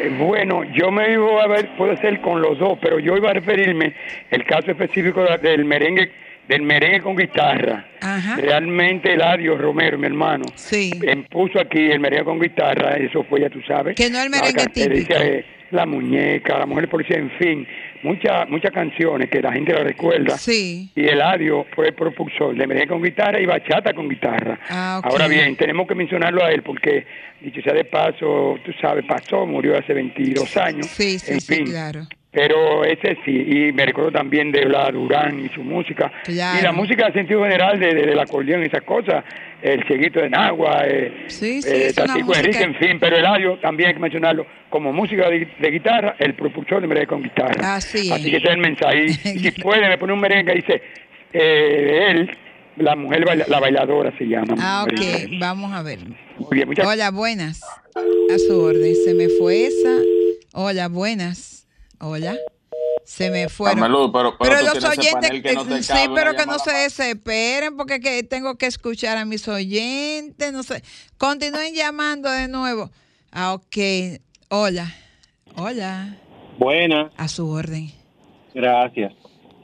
Eh, 0.00 0.10
bueno, 0.18 0.62
yo 0.74 0.90
me 0.90 1.12
iba 1.12 1.42
a 1.42 1.46
ver, 1.46 1.76
puede 1.76 1.96
ser 1.98 2.20
con 2.20 2.40
los 2.42 2.58
dos, 2.58 2.78
pero 2.82 2.98
yo 2.98 3.16
iba 3.16 3.30
a 3.30 3.34
referirme 3.34 3.94
el 4.30 4.44
caso 4.44 4.70
específico 4.72 5.22
de- 5.24 5.38
del 5.38 5.64
merengue, 5.64 6.10
del 6.48 6.62
merengue 6.62 7.00
con 7.00 7.16
guitarra. 7.16 7.84
Realmente 8.36 9.12
Eladio 9.12 9.56
Romero, 9.56 9.98
mi 9.98 10.06
hermano, 10.06 10.44
em, 10.70 11.24
puso 11.24 11.60
aquí 11.60 11.90
el 11.90 12.00
merengue 12.00 12.24
con 12.24 12.40
guitarra, 12.40 12.96
eso 12.96 13.22
fue, 13.24 13.40
ya 13.40 13.50
tú 13.50 13.60
sabes. 13.66 13.94
Que 13.96 14.08
no 14.10 14.18
el 14.22 14.30
La 14.30 14.36
merengue 14.38 14.54
característica 14.56 15.14
típico. 15.18 15.32
de 15.36 15.44
La 15.70 15.84
muñeca, 15.84 16.58
la 16.58 16.64
mujer 16.66 16.88
policía, 16.88 17.18
en 17.18 17.30
fin, 17.32 17.66
muchas 18.02 18.48
muchas 18.48 18.70
canciones 18.70 19.28
que 19.28 19.42
la 19.42 19.52
gente 19.52 19.74
la 19.74 19.84
recuerda. 19.84 20.38
Sí. 20.38 20.90
Y 20.94 21.06
Eladio 21.06 21.66
fue 21.74 21.88
el 21.88 21.94
propulsor 21.94 22.56
de 22.56 22.66
merengue 22.66 22.88
con 22.88 23.02
guitarra 23.02 23.38
y 23.40 23.44
bachata 23.44 23.92
con 23.92 24.08
guitarra. 24.08 24.58
Ah, 24.70 25.00
ok. 25.04 25.10
Ahora 25.12 25.28
bien, 25.28 25.56
tenemos 25.56 25.86
que 25.86 25.94
mencionarlo 25.94 26.42
a 26.42 26.50
él 26.52 26.62
porque, 26.62 27.04
dicho 27.42 27.60
sea 27.60 27.74
de 27.74 27.84
paso, 27.84 28.58
tú 28.64 28.72
sabes, 28.80 29.04
pasó, 29.04 29.44
murió 29.44 29.76
hace 29.76 29.92
22 29.92 30.56
años. 30.56 30.86
Sí, 30.86 31.18
sí, 31.18 31.32
en 31.34 31.40
sí, 31.42 31.56
fin. 31.56 31.66
claro. 31.66 32.06
Pero 32.40 32.84
ese 32.84 33.16
sí, 33.24 33.32
y 33.32 33.72
me 33.72 33.84
recuerdo 33.84 34.12
también 34.12 34.52
de 34.52 34.64
la 34.64 34.88
Durán 34.92 35.44
y 35.44 35.48
su 35.48 35.64
música. 35.64 36.12
Claro. 36.24 36.58
Y 36.60 36.62
la 36.62 36.70
música 36.72 37.08
en 37.08 37.12
sentido 37.12 37.42
general 37.42 37.80
de, 37.80 37.92
de- 37.94 38.06
del 38.06 38.18
acordeón 38.20 38.62
y 38.62 38.66
esas 38.66 38.82
cosas, 38.82 39.24
el 39.60 39.84
cieguito 39.88 40.20
de 40.20 40.30
Nagua, 40.30 40.82
eh, 40.86 41.24
Sí, 41.26 41.60
sí, 41.62 41.68
eh, 41.68 41.92
Tatico 41.92 42.32
Enrique, 42.36 42.62
en 42.62 42.76
fin, 42.76 42.98
pero 43.00 43.16
Eladio 43.16 43.58
también 43.58 43.88
hay 43.88 43.94
que 43.94 44.00
mencionarlo 44.00 44.46
como 44.70 44.92
música 44.92 45.28
de, 45.28 45.48
de 45.58 45.70
guitarra, 45.70 46.14
el 46.20 46.34
propulsor 46.34 46.80
de 46.80 46.86
merengue 46.86 47.08
con 47.08 47.22
guitarra. 47.24 47.74
Así. 47.74 48.08
Así 48.12 48.30
que 48.30 48.36
ese 48.36 48.46
es 48.46 48.52
el 48.54 48.58
mensaje. 48.60 49.06
Y, 49.34 49.38
si 49.40 49.50
puede, 49.60 49.88
me 49.88 49.98
pone 49.98 50.12
un 50.12 50.20
merengue, 50.20 50.54
dice, 50.54 50.80
eh, 51.32 52.06
él, 52.10 52.30
la 52.76 52.94
mujer, 52.94 53.24
baila- 53.24 53.46
la 53.48 53.58
bailadora 53.58 54.16
se 54.16 54.24
llama. 54.26 54.54
Ah, 54.60 54.86
Merengue. 54.88 55.24
ok, 55.36 55.40
vamos 55.40 55.72
a 55.72 55.82
ver. 55.82 55.98
Muy 56.38 56.50
bien, 56.52 56.68
muchas 56.68 56.86
Hola, 56.86 57.10
buenas. 57.10 57.60
A 58.32 58.38
su 58.38 58.60
orden. 58.60 58.94
Se 59.04 59.12
me 59.14 59.28
fue 59.28 59.66
esa. 59.66 59.96
Hola, 60.52 60.86
buenas. 60.88 61.57
Hola. 62.00 62.36
Se 63.04 63.30
me 63.30 63.48
fueron. 63.48 63.80
Pero- 63.80 64.36
pero 64.38 64.60
los 64.62 64.84
oyentes, 64.84 65.12
panel 65.14 65.42
que 65.42 65.54
no 65.54 65.64
te 65.64 65.82
sí, 65.82 65.92
pero 66.14 66.34
que 66.34 66.44
no 66.44 66.58
se 66.58 66.72
desesperen 66.72 67.76
porque 67.76 68.00
que 68.00 68.22
tengo 68.22 68.56
que 68.56 68.66
escuchar 68.66 69.16
a 69.16 69.24
mis 69.24 69.48
oyentes, 69.48 70.52
no 70.52 70.62
sé. 70.62 70.82
Continúen 71.16 71.74
llamando 71.74 72.30
de 72.30 72.48
nuevo. 72.48 72.90
Ah, 73.32 73.54
ok. 73.54 73.76
Hola. 74.50 74.94
Hola. 75.56 76.16
Buenas, 76.58 77.12
A 77.16 77.28
su 77.28 77.48
orden. 77.48 77.90
gracias. 78.54 79.12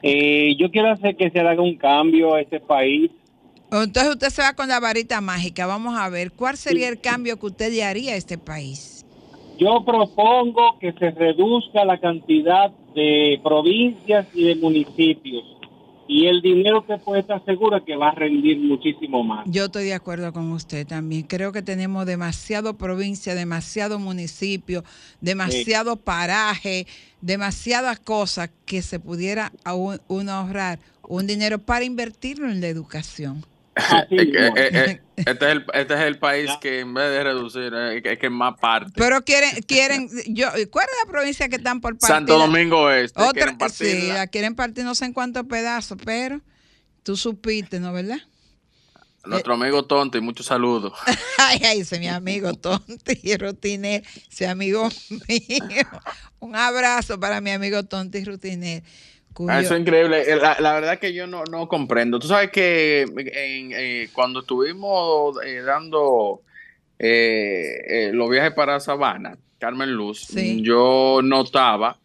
Eh, 0.01 0.55
yo 0.59 0.69
quiero 0.71 0.91
hacer 0.91 1.15
que 1.17 1.29
se 1.31 1.39
haga 1.39 1.61
un 1.61 1.77
cambio 1.77 2.35
a 2.35 2.41
este 2.41 2.59
país. 2.59 3.11
Entonces 3.71 4.13
usted 4.13 4.29
se 4.29 4.41
va 4.41 4.53
con 4.53 4.67
la 4.69 4.79
varita 4.79 5.19
mágica. 5.21 5.65
Vamos 5.65 5.97
a 5.97 6.07
ver, 6.09 6.31
¿cuál 6.31 6.55
sería 6.57 6.87
el 6.89 7.01
cambio 7.01 7.37
que 7.39 7.45
usted 7.47 7.71
le 7.71 7.83
haría 7.83 8.13
a 8.13 8.15
este 8.15 8.37
país? 8.37 8.94
Yo 9.57 9.83
propongo 9.85 10.77
que 10.79 10.93
se 10.93 11.11
reduzca 11.11 11.85
la 11.85 11.99
cantidad 11.99 12.71
de 12.93 13.39
provincias 13.43 14.27
y 14.33 14.43
de 14.43 14.55
municipios 14.55 15.43
y 16.07 16.27
el 16.27 16.41
dinero 16.41 16.85
que 16.85 16.97
puede 16.97 17.21
estar 17.21 17.43
seguro 17.45 17.83
que 17.83 17.95
va 17.95 18.09
a 18.09 18.11
rendir 18.11 18.59
muchísimo 18.59 19.23
más. 19.23 19.45
Yo 19.49 19.65
estoy 19.65 19.85
de 19.85 19.93
acuerdo 19.93 20.31
con 20.33 20.51
usted 20.51 20.85
también. 20.85 21.23
Creo 21.23 21.51
que 21.51 21.61
tenemos 21.61 22.05
demasiado 22.05 22.77
provincia, 22.77 23.33
demasiado 23.33 23.97
municipio, 23.97 24.83
demasiado 25.21 25.95
paraje, 25.95 26.85
demasiadas 27.21 27.99
cosas 27.99 28.51
que 28.65 28.81
se 28.81 28.99
pudiera 28.99 29.51
aún 29.63 29.99
uno 30.07 30.31
ahorrar 30.31 30.79
un 31.07 31.25
dinero 31.27 31.59
para 31.59 31.85
invertirlo 31.85 32.49
en 32.49 32.61
la 32.61 32.67
educación. 32.67 33.43
Es 34.09 34.19
eh, 34.19 34.53
eh, 34.55 35.01
este, 35.17 35.31
es 35.31 35.51
el, 35.51 35.65
este 35.73 35.93
es 35.93 35.99
el 36.01 36.17
país 36.17 36.51
que 36.61 36.79
en 36.79 36.93
vez 36.93 37.11
de 37.11 37.23
reducir, 37.23 37.73
eh, 37.75 38.01
que, 38.01 38.17
que 38.17 38.29
más 38.29 38.57
parte. 38.59 38.91
Pero 38.95 39.23
quieren, 39.23 39.51
quieren, 39.63 40.09
yo, 40.27 40.47
¿cuál 40.71 40.87
es 40.89 41.05
la 41.05 41.11
provincia 41.11 41.49
que 41.49 41.57
están 41.57 41.81
por 41.81 41.97
partir? 41.97 42.15
Santo 42.15 42.37
Domingo 42.37 42.89
Este. 42.89 43.21
Otra, 43.21 43.55
quieren 43.57 43.69
sí, 43.69 44.07
la 44.07 44.27
quieren 44.27 44.55
partir 44.55 44.85
no 44.85 44.95
sé 44.95 45.05
en 45.05 45.13
cuántos 45.13 45.45
pedazos, 45.45 45.97
pero 46.03 46.41
tú 47.03 47.17
supiste, 47.17 47.79
¿no, 47.79 47.91
verdad? 47.91 48.19
Nuestro 49.25 49.55
amigo 49.55 49.83
Tonto 49.83 50.17
y 50.17 50.21
muchos 50.21 50.45
saludos. 50.45 50.93
Ay, 51.39 51.59
ay, 51.63 51.79
ese 51.79 51.95
es 51.95 52.01
mi 52.01 52.07
amigo 52.07 52.53
Tonti 52.53 53.37
Rutiner, 53.37 54.03
ese 54.31 54.47
amigo 54.47 54.87
mío. 55.09 55.87
Un 56.39 56.55
abrazo 56.55 57.19
para 57.19 57.41
mi 57.41 57.51
amigo 57.51 57.83
Tonti 57.83 58.23
Rutiner. 58.23 58.83
Ah, 59.49 59.59
eso 59.59 59.75
es 59.75 59.81
increíble. 59.81 60.31
Eh, 60.31 60.37
la, 60.37 60.73
verdad 60.73 60.99
que 60.99 61.13
yo 61.13 61.27
no, 61.27 61.43
no 61.45 61.67
comprendo. 61.67 62.19
Tú 62.19 62.27
sabes 62.27 62.51
que 62.51 63.01
en, 63.01 63.71
eh, 63.73 64.09
cuando 64.13 64.41
estuvimos 64.41 65.37
eh, 65.43 65.61
dando 65.61 66.41
los 66.97 68.29
viajes 68.29 68.53
para 68.53 68.79
Sabana, 68.79 69.37
Carmen 69.59 69.91
Luz, 69.91 70.29
yo 70.61 71.19
notaba 71.23 71.97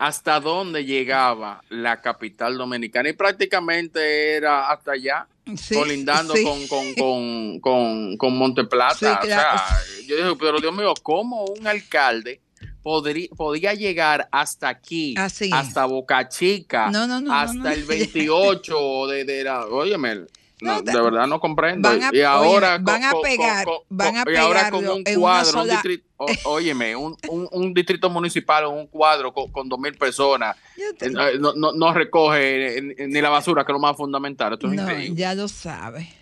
hasta 0.00 0.40
dónde 0.40 0.84
llegaba 0.84 1.62
la 1.68 2.00
capital 2.00 2.56
dominicana 2.56 3.10
y 3.10 3.12
prácticamente 3.12 4.34
era 4.34 4.70
hasta 4.70 4.92
allá, 4.92 5.26
colindando 5.74 6.32
Con, 6.42 6.66
con, 6.68 6.94
con, 6.94 7.60
con, 7.60 8.16
con 8.16 8.36
Monteplata. 8.38 9.20
O 9.22 9.26
sea, 9.26 9.62
yo 10.06 10.16
dije, 10.16 10.36
pero 10.38 10.58
Dios 10.58 10.74
mío, 10.74 10.94
¿cómo 11.02 11.44
un 11.44 11.66
alcalde 11.66 12.40
podría, 12.82 13.28
podía 13.36 13.74
llegar 13.74 14.28
hasta 14.30 14.68
aquí, 14.68 15.14
hasta 15.16 15.84
Boca 15.86 16.28
Chica, 16.28 16.90
hasta 17.30 17.72
el 17.72 17.84
28 17.84 19.06
de, 19.08 19.24
de 19.24 19.44
la, 19.44 19.66
óyeme, 19.66 20.26
no, 20.60 20.82
de 20.82 21.00
verdad 21.00 21.26
no 21.26 21.40
comprendo. 21.40 21.88
y 22.12 22.20
ahora 22.20 22.78
van 22.78 23.04
a 23.04 23.12
pegar, 23.22 23.66
van 23.88 24.16
a 24.18 24.24
pegar. 24.24 24.42
Y 24.42 24.44
ahora 24.44 24.70
con 24.70 24.86
un 24.86 25.04
cuadro, 25.04 25.62
un 25.62 25.68
distrito, 25.68 26.04
óyeme, 26.44 26.94
un, 26.96 27.16
un, 27.28 27.74
distrito 27.74 28.10
municipal, 28.10 28.66
un 28.66 28.86
cuadro 28.86 29.32
con, 29.32 29.68
dos 29.68 29.78
mil 29.78 29.94
personas, 29.94 30.56
eh, 30.76 31.10
no, 31.38 31.54
no, 31.54 31.72
no, 31.72 31.94
recoge 31.94 32.94
ni 33.08 33.20
la 33.20 33.30
basura, 33.30 33.64
que 33.64 33.72
es 33.72 33.74
lo 33.74 33.80
más 33.80 33.96
fundamental. 33.96 34.52
Esto 34.52 34.66
es 34.66 34.74
increíble. 34.74 35.14
Ya 35.14 35.34
lo 35.34 35.48
sabes. 35.48 36.19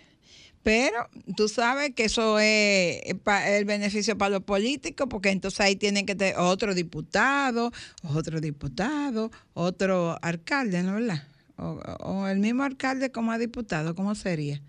Pero 0.63 1.07
tú 1.37 1.47
sabes 1.47 1.93
que 1.95 2.05
eso 2.05 2.37
es 2.39 3.01
el 3.47 3.65
beneficio 3.65 4.17
para 4.17 4.31
los 4.31 4.43
políticos, 4.43 5.07
porque 5.09 5.29
entonces 5.29 5.61
ahí 5.61 5.75
tienen 5.75 6.05
que 6.05 6.15
tener 6.15 6.35
otro 6.37 6.75
diputado, 6.75 7.71
otro 8.13 8.41
diputado, 8.41 9.31
otro 9.53 10.17
alcalde, 10.21 10.83
¿no 10.83 10.95
verdad? 10.95 11.23
O, 11.57 12.27
el 12.27 12.39
mismo 12.39 12.63
alcalde 12.63 13.11
como 13.11 13.37
diputado, 13.37 13.95
¿cómo 13.95 14.15
sería? 14.15 14.61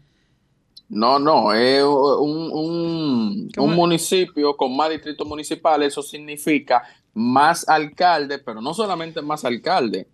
No, 0.88 1.20
no, 1.20 1.54
es 1.54 1.84
un, 1.84 3.48
un, 3.56 3.74
municipio 3.74 4.56
con 4.56 4.76
más 4.76 4.90
distritos 4.90 5.26
municipales, 5.26 5.88
eso 5.88 6.02
significa 6.02 6.82
más 7.14 7.68
alcalde, 7.68 8.38
pero 8.38 8.60
no 8.60 8.74
solamente 8.74 9.22
más 9.22 9.44
alcalde, 9.44 10.08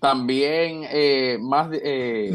también 0.00 0.84
eh, 0.90 1.38
más, 1.40 1.68
eh, 1.72 2.32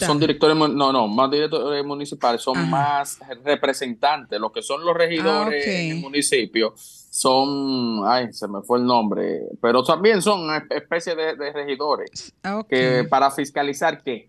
son 0.00 0.20
directores 0.20 0.56
no 0.56 0.92
no 0.92 1.08
más 1.08 1.30
directores 1.30 1.84
municipales 1.84 2.40
son 2.40 2.70
más 2.70 3.18
representantes. 3.44 4.38
Lo 4.40 4.52
que 4.52 4.62
son 4.62 4.84
los 4.84 4.96
regidores 4.96 5.66
ah, 5.66 5.70
en 5.70 5.90
el 5.96 6.00
municipio 6.00 6.74
son 6.76 8.02
ay 8.06 8.32
se 8.32 8.46
me 8.46 8.62
fue 8.62 8.78
el 8.78 8.84
nombre 8.84 9.40
pero 9.60 9.82
también 9.82 10.22
son 10.22 10.48
especie 10.70 11.16
de, 11.16 11.52
regidores. 11.52 12.32
Ah, 12.44 12.62
que 12.68 13.04
para 13.10 13.30
fiscalizar 13.32 14.00
qué 14.02 14.28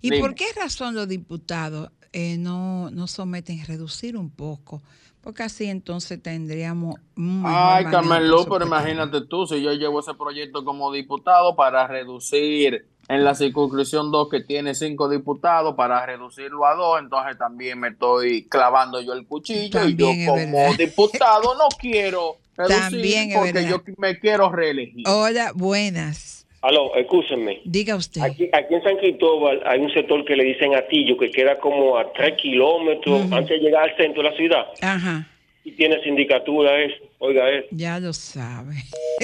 y 0.00 0.20
por 0.20 0.34
qué 0.36 0.46
razón 0.54 0.94
los 0.94 1.08
diputados 1.08 1.90
eh, 2.12 2.38
no 2.38 2.90
no 2.90 3.08
someten 3.08 3.64
reducir 3.66 4.16
un 4.16 4.30
poco 4.30 4.80
porque 5.20 5.42
así 5.42 5.66
entonces 5.66 6.22
tendríamos... 6.22 6.96
Ay, 7.44 7.84
Carmen 7.86 8.22
pero 8.48 8.66
imagínate 8.66 9.22
tú, 9.22 9.46
si 9.46 9.62
yo 9.62 9.72
llevo 9.72 10.00
ese 10.00 10.14
proyecto 10.14 10.64
como 10.64 10.92
diputado 10.92 11.56
para 11.56 11.86
reducir 11.86 12.86
en 13.08 13.24
la 13.24 13.34
circunscripción 13.34 14.10
2 14.10 14.28
que 14.28 14.40
tiene 14.40 14.74
cinco 14.74 15.08
diputados, 15.08 15.74
para 15.74 16.04
reducirlo 16.04 16.66
a 16.66 16.74
dos, 16.74 17.00
entonces 17.00 17.38
también 17.38 17.80
me 17.80 17.88
estoy 17.88 18.44
clavando 18.48 19.00
yo 19.00 19.14
el 19.14 19.26
cuchillo 19.26 19.84
y 19.86 19.96
yo 19.96 20.10
como 20.26 20.74
diputado 20.74 21.54
no 21.54 21.68
quiero 21.78 22.36
reducir 22.56 23.34
porque 23.34 23.66
yo 23.66 23.82
me 23.96 24.18
quiero 24.18 24.50
reelegir. 24.50 25.08
Hola, 25.08 25.52
buenas. 25.54 26.46
Aló, 26.60 26.94
escúchenme. 26.96 27.60
Diga 27.64 27.94
usted. 27.94 28.20
Aquí, 28.20 28.48
aquí, 28.52 28.74
en 28.74 28.82
San 28.82 28.96
Cristóbal 28.96 29.62
hay 29.64 29.80
un 29.80 29.92
sector 29.92 30.24
que 30.24 30.34
le 30.34 30.44
dicen 30.44 30.74
Atillo, 30.74 31.16
que 31.16 31.30
queda 31.30 31.58
como 31.58 31.96
a 31.96 32.12
tres 32.12 32.34
kilómetros 32.36 33.30
antes 33.30 33.48
de 33.48 33.58
llegar 33.58 33.88
al 33.88 33.96
centro 33.96 34.22
de 34.22 34.30
la 34.30 34.36
ciudad. 34.36 34.66
Ajá. 34.82 35.28
Y 35.64 35.72
tiene 35.72 36.02
sindicatura 36.02 36.82
eso, 36.82 36.96
oiga 37.18 37.48
eso. 37.50 37.68
Ya 37.70 38.00
lo 38.00 38.12
sabe. 38.12 38.74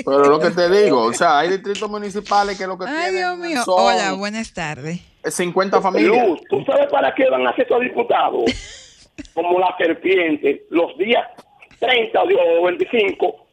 Pero 0.05 0.25
lo 0.25 0.39
que 0.39 0.51
te 0.51 0.71
digo, 0.71 1.01
o 1.03 1.13
sea, 1.13 1.41
hay 1.41 1.49
distritos 1.57 1.91
municipales 1.91 2.57
que 2.57 2.67
lo 2.67 2.79
que 2.79 2.85
Ay, 2.87 3.11
tienen 3.11 3.15
Dios 3.15 3.39
mío. 3.39 3.63
Hola, 3.67 4.13
buenas 4.13 4.53
tardes. 4.53 5.01
50 5.25 5.81
familias. 5.81 6.29
Luz, 6.29 6.41
¿tú 6.49 6.63
sabes 6.65 6.87
para 6.89 7.13
qué 7.15 7.29
van 7.31 7.47
a 7.47 7.53
ser 7.53 7.63
estos 7.63 7.81
diputados? 7.81 8.45
como 9.35 9.59
la 9.59 9.75
serpiente, 9.77 10.67
los 10.71 10.97
días 10.99 11.27
30 11.79 12.23
o 12.23 12.65
25 12.65 13.47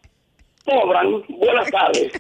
cobran. 0.66 1.24
Buenas 1.30 1.72
tardes. 1.72 2.12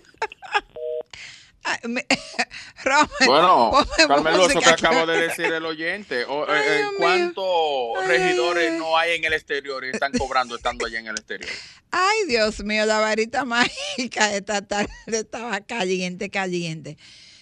bueno, 3.26 3.72
Carmen, 4.08 4.34
eso 4.34 4.60
que 4.60 4.70
acabo 4.70 5.06
de 5.06 5.28
decir 5.28 5.46
el 5.46 5.66
oyente. 5.66 6.26
O, 6.26 6.44
eh, 6.50 6.60
eh, 6.66 6.84
¿Cuántos 6.98 8.08
regidores 8.08 8.74
no 8.74 8.98
hay 8.98 9.18
en 9.18 9.26
el 9.26 9.34
exterior 9.34 9.86
y 9.86 9.90
están 9.90 10.12
cobrando 10.14 10.56
estando 10.56 10.86
allá 10.86 11.00
en 11.00 11.08
el 11.08 11.16
exterior? 11.16 11.50
Ay, 11.92 12.26
Dios 12.28 12.64
mío, 12.64 12.86
la 12.86 13.00
varita 13.00 13.46
mágica 13.46 14.34
esta 14.34 14.62
tarde 14.62 14.90
estaba 15.06 15.62
caliente, 15.62 16.30
caliente. 16.30 16.98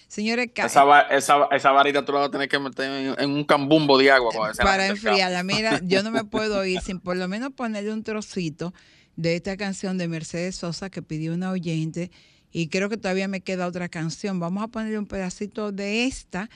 Señores, 0.06 0.50
esa, 0.56 1.02
esa, 1.02 1.48
esa, 1.52 1.70
varita 1.70 2.04
tú 2.04 2.12
la 2.12 2.18
vas 2.18 2.28
a 2.28 2.32
tener 2.32 2.48
que 2.48 2.58
meter 2.58 3.14
en, 3.16 3.30
un 3.30 3.44
cambumbo 3.44 3.96
de 3.96 4.10
agua 4.10 4.32
para 4.60 4.88
enfriarla. 4.88 5.44
Mira, 5.44 5.80
yo 5.84 6.02
no 6.02 6.10
me 6.10 6.24
puedo 6.24 6.64
ir 6.64 6.80
sin 6.80 6.98
por 6.98 7.16
lo 7.16 7.28
menos 7.28 7.52
ponerle 7.52 7.92
un 7.92 8.02
trocito 8.02 8.74
de 9.14 9.36
esta 9.36 9.56
canción 9.56 9.98
de 9.98 10.08
Mercedes 10.08 10.56
Sosa 10.56 10.90
que 10.90 11.00
pidió 11.00 11.32
una 11.32 11.52
oyente 11.52 12.10
y 12.52 12.68
creo 12.68 12.88
que 12.88 12.96
todavía 12.96 13.28
me 13.28 13.40
queda 13.40 13.66
otra 13.66 13.88
canción. 13.88 14.40
Vamos 14.40 14.62
a 14.62 14.68
ponerle 14.68 14.98
un 14.98 15.06
pedacito 15.06 15.72
de 15.72 16.04
esta 16.06 16.50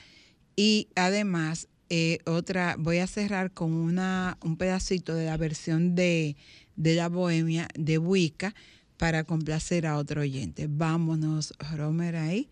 y 0.55 0.89
además 0.95 1.67
eh, 1.89 2.19
otra, 2.25 2.75
voy 2.77 2.97
a 2.97 3.07
cerrar 3.07 3.51
con 3.51 3.71
una, 3.71 4.37
un 4.43 4.57
pedacito 4.57 5.13
de 5.15 5.25
la 5.25 5.37
versión 5.37 5.95
de, 5.95 6.35
de 6.75 6.95
la 6.95 7.09
Bohemia 7.09 7.67
de 7.75 7.97
Wicca 7.97 8.55
para 8.97 9.23
complacer 9.23 9.85
a 9.85 9.97
otro 9.97 10.21
oyente. 10.21 10.67
Vámonos, 10.69 11.53
Romer, 11.75 12.15
ahí. 12.15 12.49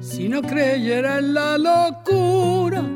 Si 0.00 0.28
no 0.28 0.42
creyera 0.42 1.18
en 1.18 1.34
la 1.34 1.58
locura 1.58 2.95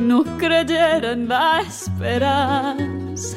no 0.00 0.24
creyera 0.38 1.12
en 1.12 1.28
la 1.28 1.60
esperanza, 1.60 3.36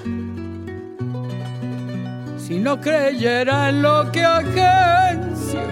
si 2.38 2.58
no 2.60 2.80
creyera 2.80 3.72
lo 3.72 4.12
que 4.12 4.24
agencia, 4.24 5.64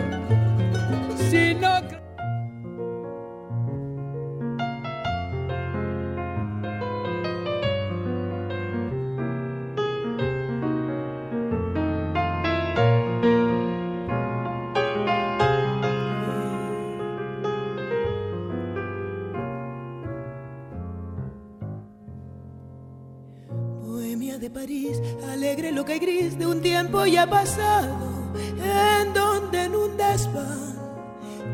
si 1.30 1.56
no 1.56 1.81
ha 27.02 27.28
pasado 27.28 27.98
en 28.64 29.14
donde 29.14 29.64
en 29.64 29.76
un 29.76 29.98
desván 29.98 30.78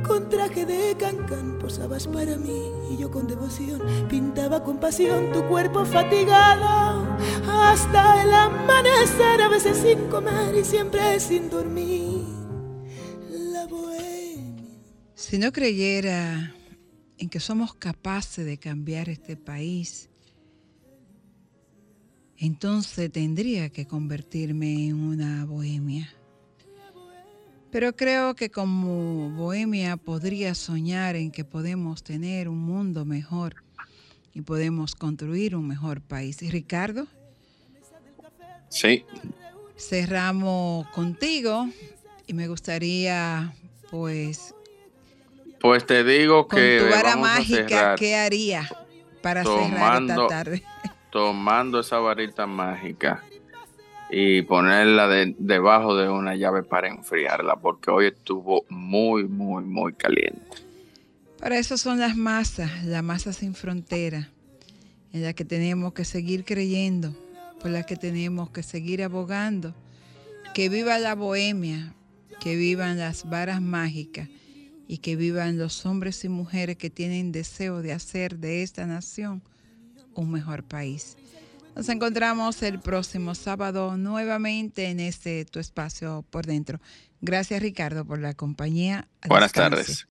con 0.05 0.29
traje 0.29 0.65
de 0.65 0.95
cancán 0.97 1.57
posabas 1.57 2.05
para 2.07 2.35
mí 2.35 2.69
y 2.91 2.97
yo 2.97 3.09
con 3.09 3.27
devoción 3.27 3.81
pintaba 4.09 4.61
con 4.61 4.77
pasión 4.77 5.31
tu 5.31 5.45
cuerpo 5.47 5.85
fatigado 5.85 7.17
hasta 7.49 8.23
el 8.23 8.33
amanecer 8.33 9.41
a 9.41 9.47
veces 9.47 9.77
sin 9.77 10.09
comer 10.09 10.53
y 10.53 10.65
siempre 10.65 11.17
sin 11.21 11.49
dormir 11.49 12.25
la 13.29 13.65
bohemia. 13.67 14.65
Si 15.15 15.37
no 15.37 15.53
creyera 15.53 16.53
en 17.17 17.29
que 17.29 17.39
somos 17.39 17.73
capaces 17.73 18.45
de 18.45 18.57
cambiar 18.57 19.07
este 19.07 19.37
país 19.37 20.09
entonces 22.37 23.11
tendría 23.11 23.69
que 23.69 23.85
convertirme 23.85 24.87
en 24.87 24.95
una 24.95 25.45
bohemia. 25.45 26.13
Pero 27.71 27.95
creo 27.95 28.35
que 28.35 28.49
como 28.49 29.29
bohemia 29.31 29.97
podría 29.97 30.55
soñar 30.55 31.15
en 31.15 31.31
que 31.31 31.43
podemos 31.43 32.03
tener 32.03 32.47
un 32.47 32.59
mundo 32.59 33.05
mejor 33.05 33.63
y 34.33 34.41
podemos 34.41 34.95
construir 34.95 35.55
un 35.55 35.67
mejor 35.67 36.01
país. 36.01 36.41
¿Y 36.41 36.49
Ricardo? 36.49 37.07
Sí. 38.69 39.05
Cerramos 39.77 40.87
contigo 40.89 41.69
y 42.25 42.33
me 42.33 42.47
gustaría 42.47 43.53
pues 43.89 44.53
pues 45.59 45.85
te 45.85 46.03
digo 46.03 46.47
que 46.47 46.79
con 46.79 46.87
tu 46.87 46.95
vara 46.95 47.15
mágica 47.15 47.95
qué 47.95 48.15
haría 48.15 48.69
para 49.21 49.43
cerrar 49.43 50.01
esta 50.01 50.27
tarde. 50.27 50.63
Tomando 51.17 51.79
esa 51.79 51.97
varita 51.97 52.45
mágica 52.45 53.23
y 54.11 54.43
ponerla 54.43 55.07
debajo 55.39 55.95
de 55.95 56.07
una 56.09 56.35
llave 56.35 56.61
para 56.61 56.89
enfriarla, 56.89 57.55
porque 57.55 57.89
hoy 57.89 58.05
estuvo 58.05 58.65
muy, 58.69 59.23
muy, 59.23 59.63
muy 59.63 59.93
caliente. 59.93 60.57
Para 61.39 61.57
eso 61.57 61.75
son 61.75 61.97
las 61.97 62.15
masas, 62.15 62.85
la 62.85 63.01
masa 63.01 63.33
sin 63.33 63.55
frontera, 63.55 64.29
en 65.11 65.23
la 65.23 65.33
que 65.33 65.43
tenemos 65.43 65.93
que 65.93 66.05
seguir 66.05 66.45
creyendo, 66.45 67.15
por 67.59 67.71
la 67.71 67.81
que 67.81 67.95
tenemos 67.95 68.51
que 68.51 68.61
seguir 68.61 69.01
abogando. 69.01 69.73
Que 70.53 70.69
viva 70.69 70.99
la 70.99 71.15
bohemia, 71.15 71.95
que 72.39 72.55
vivan 72.55 72.99
las 72.99 73.27
varas 73.27 73.59
mágicas 73.59 74.29
y 74.87 74.99
que 74.99 75.15
vivan 75.15 75.57
los 75.57 75.83
hombres 75.87 76.23
y 76.25 76.29
mujeres 76.29 76.77
que 76.77 76.91
tienen 76.91 77.31
deseo 77.31 77.81
de 77.81 77.93
hacer 77.93 78.37
de 78.37 78.61
esta 78.61 78.85
nación 78.85 79.41
un 80.21 80.31
mejor 80.31 80.63
país. 80.63 81.17
Nos 81.75 81.89
encontramos 81.89 82.63
el 82.63 82.79
próximo 82.79 83.35
sábado 83.35 83.97
nuevamente 83.97 84.89
en 84.89 84.99
este 84.99 85.45
tu 85.45 85.59
espacio 85.59 86.25
por 86.29 86.45
dentro. 86.45 86.79
Gracias 87.21 87.61
Ricardo 87.61 88.05
por 88.05 88.19
la 88.19 88.33
compañía. 88.33 89.07
Buenas 89.27 89.51
tardes. 89.51 90.05